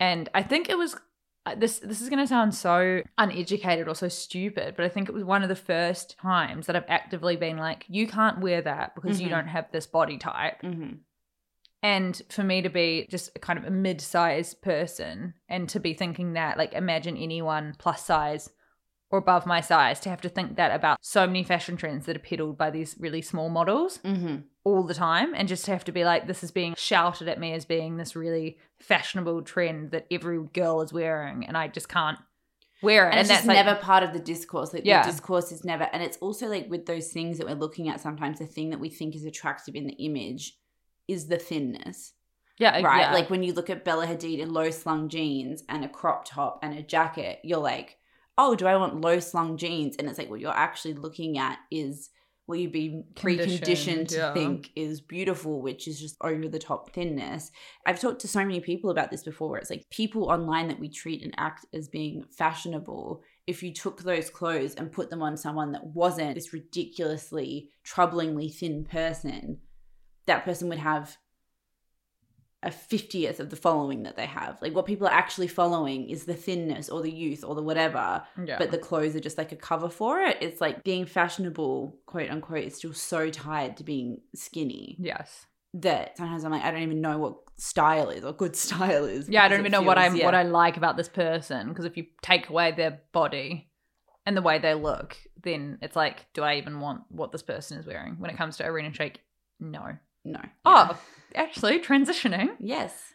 [0.00, 0.96] And I think it was
[1.44, 5.08] uh, this this is going to sound so uneducated or so stupid, but I think
[5.08, 8.62] it was one of the first times that I've actively been like you can't wear
[8.62, 9.30] that because you Mhm.
[9.30, 10.62] don't have this body type.
[10.62, 10.94] Mm-hmm.
[11.82, 16.34] And for me to be just kind of a mid-sized person and to be thinking
[16.34, 18.50] that like imagine anyone plus size
[19.10, 22.16] or above my size to have to think that about so many fashion trends that
[22.16, 24.36] are peddled by these really small models Mm-hmm.
[24.64, 27.38] all the time and just to have to be like this is being shouted at
[27.40, 31.88] me as being this really fashionable trend that every girl is wearing and I just
[31.88, 32.18] can't
[32.80, 34.72] wear it And, it's just like- never part of the discourse.
[34.72, 35.02] Like Yeah.
[35.04, 38.00] the discourse is never, and it's also like with those things that we're looking at.
[38.00, 40.54] Sometimes the thing that we think is attractive in the image
[41.08, 42.12] is the thinness.
[42.58, 43.00] yeah right?
[43.00, 43.12] yeah.
[43.12, 46.60] Like when you look at Bella Hadid in low slung jeans and a crop top
[46.62, 47.98] and a jacket, you're like,
[48.38, 49.96] oh, do I want low slung jeans?
[49.96, 52.10] And it's like what you're actually looking at is
[52.46, 54.34] what you've been preconditioned Conditioned, to yeah.
[54.34, 57.52] think is beautiful, which is just over the top thinness.
[57.86, 60.80] I've talked to so many people about this before where it's like people online that
[60.80, 63.22] we treat and act as being fashionable.
[63.46, 68.52] If you took those clothes and put them on someone that wasn't this ridiculously, troublingly
[68.52, 69.58] thin person,
[70.26, 71.16] that person would have
[72.62, 74.60] a 50th of the following that they have.
[74.62, 78.22] Like what people are actually following is the thinness or the youth or the whatever,
[78.44, 78.56] yeah.
[78.56, 80.38] but the clothes are just like a cover for it.
[80.40, 86.16] It's like being fashionable, quote unquote, is still so tied to being skinny yes that
[86.18, 89.28] sometimes I'm like, I don't even know what style is or good style is.
[89.28, 90.24] yeah I don't even know what I'm yeah.
[90.24, 93.70] what I like about this person because if you take away their body
[94.24, 97.78] and the way they look, then it's like, do I even want what this person
[97.78, 98.16] is wearing?
[98.18, 99.16] When it comes to Irina Shayk,
[99.58, 99.96] no.
[100.24, 100.40] No.
[100.64, 100.98] Oh,
[101.34, 102.50] actually, transitioning.
[102.60, 103.14] Yes.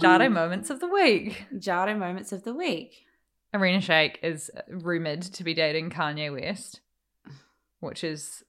[0.00, 1.46] Jado moments of the week.
[1.54, 3.04] Jado moments of the week.
[3.52, 6.80] Irina Shayk is rumored to be dating Kanye West,
[7.80, 8.42] which is,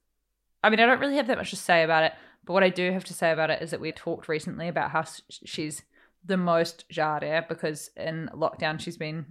[0.62, 2.12] I mean, I don't really have that much to say about it,
[2.44, 4.90] but what I do have to say about it is that we talked recently about
[4.90, 5.04] how
[5.44, 5.82] she's
[6.24, 9.26] the most Jade because in lockdown she's been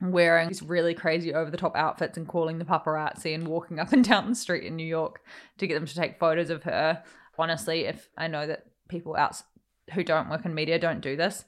[0.00, 3.92] wearing these really crazy over the top outfits and calling the paparazzi and walking up
[3.92, 5.22] and down the street in New York
[5.58, 7.02] to get them to take photos of her.
[7.38, 9.42] Honestly, if I know that people out
[9.94, 11.44] who don't work in media don't do this,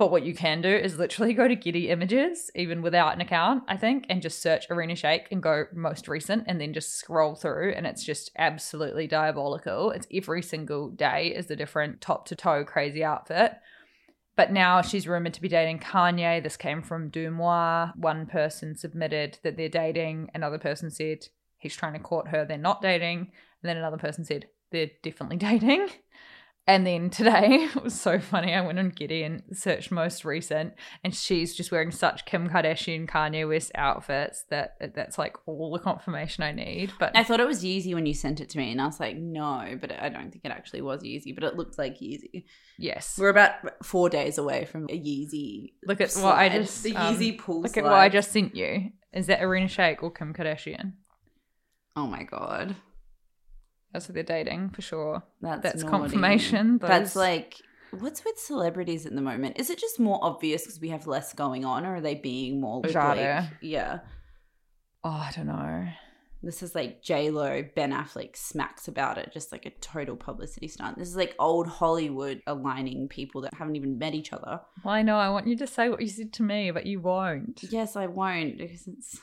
[0.00, 3.64] but what you can do is literally go to Getty Images, even without an account,
[3.68, 7.34] I think, and just search Irina Shayk and go most recent and then just scroll
[7.34, 7.74] through.
[7.76, 9.90] And it's just absolutely diabolical.
[9.90, 13.52] It's every single day is a different top to toe crazy outfit.
[14.36, 16.42] But now she's rumored to be dating Kanye.
[16.42, 17.96] This came from DeuxMoi.
[17.96, 21.26] One person submitted that they're dating, another person said
[21.58, 23.18] he's trying to court her, they're not dating.
[23.18, 25.88] And then another person said they're definitely dating.
[26.70, 28.54] And then today, it was so funny.
[28.54, 33.08] I went on Getty and searched most recent, and she's just wearing such Kim Kardashian,
[33.08, 36.92] Kanye West outfits that that's like all the confirmation I need.
[37.00, 39.00] But I thought it was Yeezy when you sent it to me, and I was
[39.00, 42.44] like, no, but I don't think it actually was Yeezy, but it looked like Yeezy.
[42.78, 43.54] yes, We're about
[43.84, 45.72] four days away from a Yeezy.
[45.84, 47.62] look at what I just the um, Yeezy pool.
[47.62, 48.90] Look at what I just sent you.
[49.12, 50.92] Is that Irina Shayk or Kim Kardashian?
[51.96, 52.76] Oh my god,
[53.92, 55.22] That's what they're dating for sure.
[55.40, 55.90] that's That's naughty.
[55.98, 56.78] confirmation.
[56.78, 57.56] That's like.
[57.98, 59.58] What's with celebrities at the moment?
[59.58, 62.60] Is it just more obvious because we have less going on, or are they being
[62.60, 62.94] more like,
[63.60, 63.98] yeah?
[65.02, 65.88] oh, I don't know.
[66.42, 70.68] This is like J Lo, Ben Affleck smacks about it, just like a total publicity
[70.68, 70.98] stunt.
[70.98, 74.60] This is like old Hollywood aligning people that haven't even met each other.
[74.84, 75.16] Well, I know.
[75.18, 77.60] I want you to say what you said to me, but you won't.
[77.70, 79.18] Yes, I won't because it's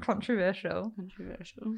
[0.00, 0.92] Controversial.
[0.96, 1.76] controversial.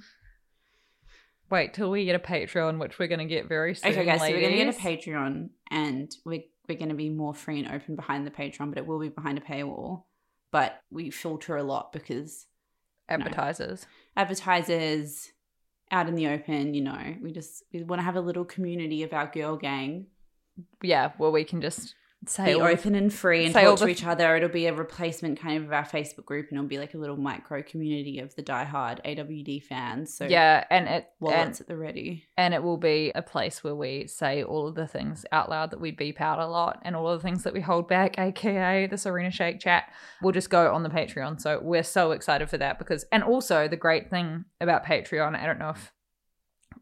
[1.53, 3.92] Wait till we get a Patreon, which we're going to get very soon.
[3.92, 4.78] Okay, guys, so we're gonna get a.
[4.78, 8.86] Patreon, and we're we're gonna be more free and open behind the Patreon, but it
[8.86, 10.05] will be behind a paywall.
[10.50, 12.46] But we filter a lot because
[13.07, 13.84] advertisers.
[14.16, 15.30] advertisers
[15.90, 19.03] out in the open, you know, we just we want to have a little community
[19.03, 20.07] of our girl gang.
[20.82, 21.94] Yeah, where we can just
[22.29, 24.37] say Be all open and free and talk to each other.
[24.37, 26.99] It'll be a replacement kind of of our Facebook group, and it'll be like a
[26.99, 30.14] little micro community of the diehard AWD fans.
[30.14, 32.27] So yeah, and it wallets and, at the ready.
[32.37, 35.70] and it will be a place where we say all of the things out loud
[35.70, 38.18] that we beep out a lot, and all of the things that we hold back,
[38.18, 39.85] aka the Irina Shayk chat.
[40.20, 41.41] We'll just go on the Patreon.
[41.41, 45.47] So we're so excited for that because, and also the great thing about Patreon, I
[45.47, 45.93] don't know if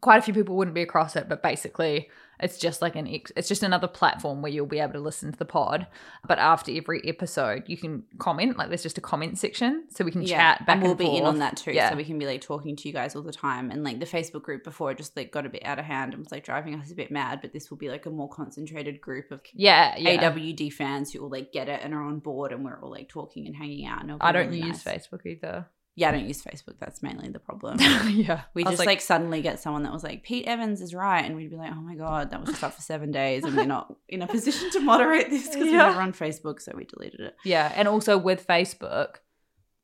[0.01, 2.09] quite a few people wouldn't be across it, but basically
[2.41, 5.31] it's just like an ex- it's just another platform where you'll be able to listen
[5.31, 5.87] to the pod.
[6.27, 8.57] But after every episode, you can comment.
[8.57, 11.17] Like there's just a comment section, so we can chat back and we'll and be
[11.17, 11.71] in on that too.
[11.71, 11.89] Yeah.
[11.89, 13.71] So we can be like talking to you guys all the time.
[13.71, 16.23] And like the Facebook group before just like got a bit out of hand and
[16.23, 17.39] was like driving us a bit mad.
[17.41, 20.31] But this will be like a more concentrated group of yeah, yeah.
[20.31, 23.09] AWD fans who all like get it and are on board and we're all like
[23.09, 24.01] talking and hanging out.
[24.01, 25.07] And I don't really use nice.
[25.07, 25.67] Facebook either.
[25.95, 26.75] Yeah, I don't use Facebook.
[26.79, 27.77] That's mainly the problem.
[28.09, 31.23] yeah, We just like, suddenly get someone that was like, Pete Evans is right.
[31.25, 33.43] And we'd be like, oh my God, that was just up for seven days.
[33.43, 35.71] And we're not in a position to moderate this because Yeah.
[35.71, 36.61] we never on Facebook.
[36.61, 37.35] So we deleted it.
[37.43, 39.15] yeah, and also with Facebook,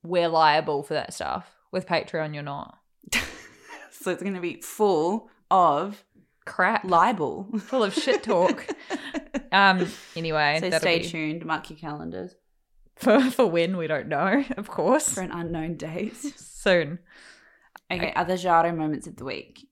[0.02, 1.54] we're liable for that stuff.
[1.72, 2.78] With Patreon, you're not.
[4.00, 6.04] So it's going to be full of
[6.46, 7.50] Crap, libel.
[7.60, 8.66] full of shit talk.
[9.52, 9.88] um.
[10.16, 11.46] Anyway, so stay be tuned.
[11.46, 12.36] Mark your calendars
[12.98, 15.14] for for when we don't know, of course.
[15.14, 16.16] for an unknown date.
[16.38, 17.00] Soon.
[17.90, 19.68] Okay, other Jado moments of the week.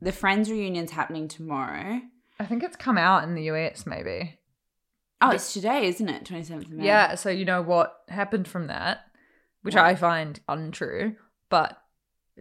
[0.00, 2.00] The Friends reunion's happening tomorrow.
[2.38, 4.38] I think it's come out in the US, maybe.
[5.20, 6.24] Oh, it's today, isn't it?
[6.24, 6.86] 27th of May.
[6.86, 9.04] Yeah, so you know what happened from that,
[9.62, 9.84] which What?
[9.84, 11.16] I find untrue,
[11.48, 11.78] but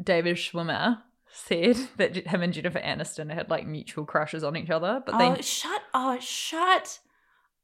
[0.01, 1.01] David Schwimmer
[1.31, 5.35] said that him and Jennifer Aniston had like mutual crushes on each other, but oh,
[5.35, 6.99] they shut Oh, shut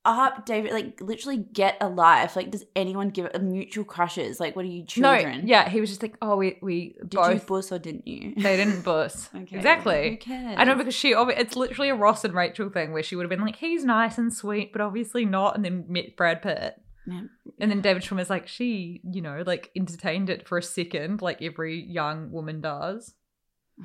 [0.10, 0.72] up, David.
[0.74, 2.36] Like, literally get a life.
[2.36, 4.40] Like, does anyone give a mutual crushes?
[4.40, 5.42] Like, what are you, children?
[5.42, 8.08] no, yeah, he was just like, oh, we we Did both you buss or didn't
[8.08, 8.34] you?
[8.36, 10.18] they didn't bus Okay, Who exactly.
[10.18, 10.56] cares?
[10.58, 13.30] I know because she it's literally a Ross and Rachel thing where she would have
[13.30, 16.76] been like, he's nice and sweet, but obviously not, and then met Brad Pitt.
[17.08, 17.22] Yeah.
[17.60, 21.42] And then David Schwimmer's like, she, you know, like entertained it for a second, like
[21.42, 23.14] every young woman does.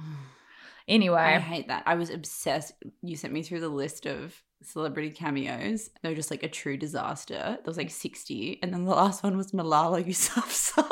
[0.87, 1.83] Anyway, I hate that.
[1.87, 2.75] I was obsessed.
[3.03, 5.91] You sent me through the list of celebrity cameos.
[6.03, 7.35] They were just like a true disaster.
[7.35, 8.59] There was like 60.
[8.63, 10.89] And then the last one was Malala Yousafzai.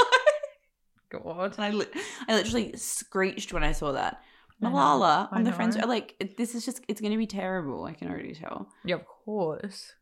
[1.10, 1.56] God.
[1.56, 1.86] and I, li-
[2.28, 4.22] I literally screeched when I saw that.
[4.62, 5.76] I know, Malala I on the friends.
[5.76, 7.84] Like, this is just, it's going to be terrible.
[7.84, 8.68] I can already tell.
[8.84, 9.92] Yeah, of course.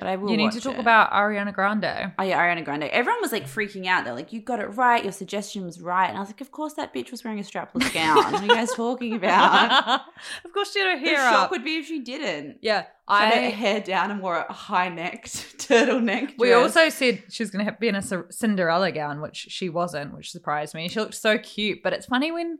[0.00, 0.30] But I will.
[0.30, 0.80] you need to talk it.
[0.80, 2.14] about Ariana Grande.
[2.18, 2.84] Oh yeah, Ariana Grande.
[2.84, 4.04] Everyone was like freaking out.
[4.04, 5.02] They're like, "You got it right.
[5.04, 7.42] Your suggestion was right." And I was like, "Of course, that bitch was wearing a
[7.42, 8.16] strapless gown.
[8.16, 10.00] what are you guys talking about?"
[10.44, 12.60] of course, she had her hair the hair shock would be if she didn't.
[12.62, 16.32] yeah, I had her hair down and wore a high necked turtleneck.
[16.38, 20.16] We also said she was going to be in a Cinderella gown, which she wasn't,
[20.16, 20.88] which surprised me.
[20.88, 22.58] She looked so cute, but it's funny when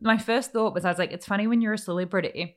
[0.00, 2.56] my first thought was, I was like, it's funny when you're a celebrity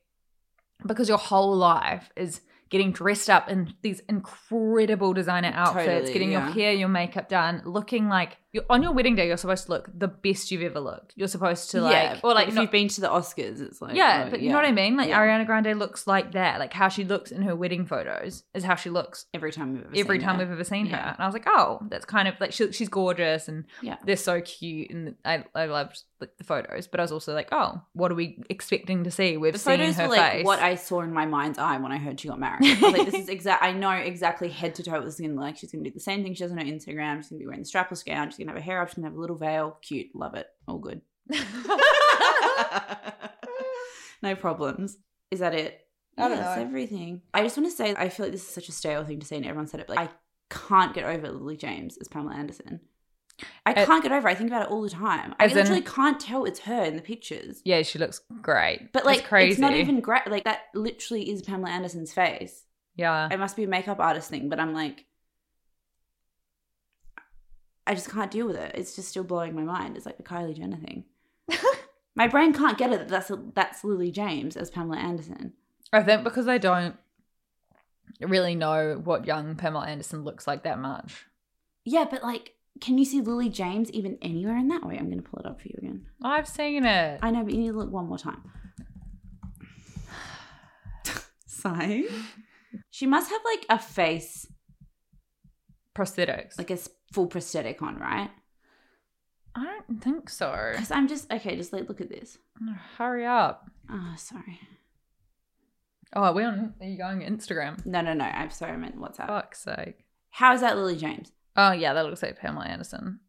[0.84, 6.32] because your whole life is getting dressed up in these incredible designer outfits, Totally, getting
[6.32, 9.28] your hair, your makeup done, looking like you're, on your wedding day.
[9.28, 11.14] You're supposed to look the best you've ever looked.
[11.16, 13.82] You're supposed to like, yeah, or like if not- you've been to the Oscars, it's
[13.82, 14.98] like yeah, but you know what I mean?
[14.98, 15.20] Like Yeah.
[15.20, 16.60] Ariana Grande looks like that.
[16.60, 19.82] Like how she looks in her wedding photos is how she looks Every time we've
[19.84, 20.44] ever every seen time her.
[20.46, 20.98] we've ever seen her.
[20.98, 23.98] And I was like, oh, that's kind of like she, she's gorgeous and Yeah.
[24.06, 26.88] they're so cute and I I loved the, the photos.
[26.88, 29.36] But I was also like, oh, what are we expecting to see?
[29.38, 30.46] We've The seen photos her were like face.
[30.46, 32.64] what I saw in my mind's eye when I heard she got married.
[32.66, 33.62] I was like, this is exact.
[33.64, 35.58] I know exactly head to toe what this is gonna like.
[35.58, 37.18] She's gonna do the same thing she does on her Instagram.
[37.18, 38.30] She's gonna be wearing the strapless gown.
[38.30, 38.90] She's gonna have a hair up.
[38.90, 39.78] She's gonna have a little veil.
[39.82, 40.48] Cute, love it.
[40.68, 41.02] All good.
[44.22, 44.98] no problems.
[45.32, 45.82] Is that it?
[46.18, 46.64] I don't That's know.
[46.64, 47.22] everything.
[47.34, 49.26] I just want to say, I feel like this is such a stale thing to
[49.26, 49.88] say, and everyone said it.
[49.88, 50.14] But like, I
[50.50, 52.80] can't get over Lily James as Pamela Anderson.
[53.66, 54.30] I Uh, can't get over.
[54.30, 54.32] it.
[54.32, 55.36] I think about it all the time.
[55.40, 57.62] I as in- literally can't tell it's her in the pictures.
[57.66, 58.94] yeah, she looks great.
[58.94, 59.52] But like, it's crazy.
[59.52, 60.26] it's not even great.
[60.28, 62.64] Like that literally is Pamela Anderson's face.
[62.96, 63.28] Yeah.
[63.30, 65.04] It must be a makeup artist thing, but I'm like,
[67.88, 68.72] I just can't deal with it.
[68.76, 69.96] It's just still blowing my mind.
[69.96, 71.06] It's like the Kylie Jenner thing.
[72.16, 73.08] my brain can't get it.
[73.08, 75.54] That that's that's Lily James as Pamela Anderson.
[75.94, 76.96] I think because I don't
[78.22, 81.26] really know what young Pamela Anderson looks like that much.
[81.84, 84.98] Yeah, but like, can you see Lily James even anywhere in that way?
[84.98, 86.06] I'm gonna pull it up for you again.
[86.24, 87.20] I've seen it.
[87.22, 88.42] I know, but you need to look one more time.
[91.46, 92.04] Sigh.
[92.90, 94.48] She must have like a face,
[95.96, 96.58] Prosthetics.
[96.58, 96.78] like a
[97.16, 98.30] full prosthetic on, right?
[99.56, 100.70] I don't think so.
[100.74, 101.56] Because I'm just okay.
[101.56, 102.38] Just like look at this.
[102.98, 103.72] Hurry up.
[103.90, 104.60] Oh, sorry.
[106.14, 106.74] Oh, are we on?
[106.82, 107.84] Are you going Instagram?
[107.86, 108.26] No, no, no.
[108.26, 108.74] I'm sorry.
[108.74, 109.28] I meant WhatsApp.
[109.28, 110.04] Fuck's sake.
[110.30, 111.32] How is that Lily James?
[111.56, 113.20] Oh yeah, that looks like Pamela Anderson.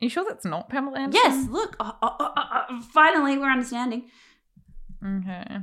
[0.00, 1.20] Are you sure that's not Pamela Anderson?
[1.24, 1.48] Yes.
[1.50, 1.76] Look.
[1.80, 4.08] Oh, oh, oh, finally, we're understanding.
[5.04, 5.58] Okay.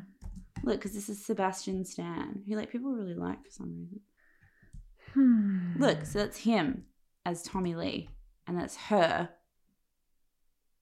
[0.63, 4.01] Look, because this is Sebastian Stan, who like people really like for some reason.
[5.13, 5.81] Hmm.
[5.81, 6.83] Look, so that's him
[7.25, 8.09] as Tommy Lee,
[8.47, 9.29] and that's her.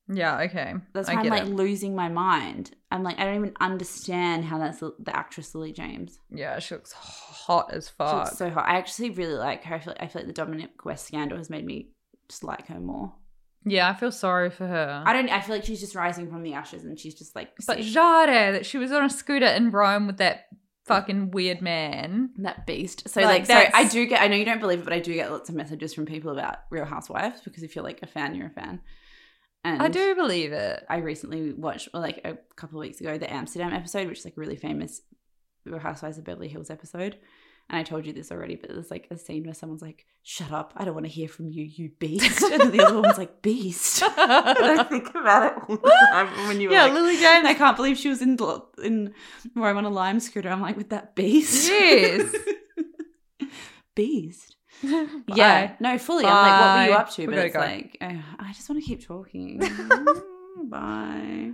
[0.10, 0.40] Yeah.
[0.44, 0.74] Okay.
[0.94, 1.50] That's I why I'm like it.
[1.50, 2.72] losing my mind.
[2.92, 6.20] I'm like, I don't even understand how that's the, actress Lily James.
[6.32, 8.26] Yeah, she looks hot as She fuck.
[8.26, 8.70] looks so hot.
[8.70, 9.76] I actually really like her.
[9.76, 11.90] I feel, I feel like the Dominic West scandal has made me
[12.30, 13.14] just like her more.
[13.66, 15.04] yeah, I feel sorry for her.
[15.06, 15.28] I don't.
[15.30, 17.50] I feel like she's just rising from the ashes, and she's just like.
[17.68, 17.86] but sick.
[17.88, 20.46] Jade, that she was on a scooter in Rome with that
[20.88, 22.32] fucking weird man.
[22.38, 23.10] that beast.
[23.10, 24.22] So Like, like, sorry, I do get.
[24.22, 26.32] I know you don't believe it, but I do get lots of messages from people
[26.32, 28.82] about Real Housewives because if you're like a fan, you're a fan.
[29.64, 30.86] And I do believe it.
[30.90, 34.26] I recently watched, well, like a couple of weeks ago, the Amsterdam episode, which is
[34.26, 35.02] like a really famous
[35.66, 37.18] Real Housewives of Beverly Hills episode.
[37.70, 40.52] And I told you this already, but there's like a scene where someone's like, "Shut
[40.54, 40.72] up!
[40.78, 43.42] I don't want to hear from you, you beast." And then the other one's like,
[43.42, 47.46] "Beast." I think about it all the time when you were Yeah, like, Lily James.
[47.46, 48.38] I can't believe she was in
[48.82, 49.14] in
[49.54, 50.50] Rome on a lime scooter.
[50.50, 51.68] I'm like, with that beast.
[51.70, 52.34] Yes.
[53.96, 54.56] beast.
[54.84, 55.20] Bye.
[55.36, 56.24] Yeah, no, fully.
[56.26, 57.28] I'm like, what were you up to?
[57.28, 57.60] We But it's go.
[57.60, 59.60] like, uh, I just want to keep talking.
[60.70, 61.54] Bye.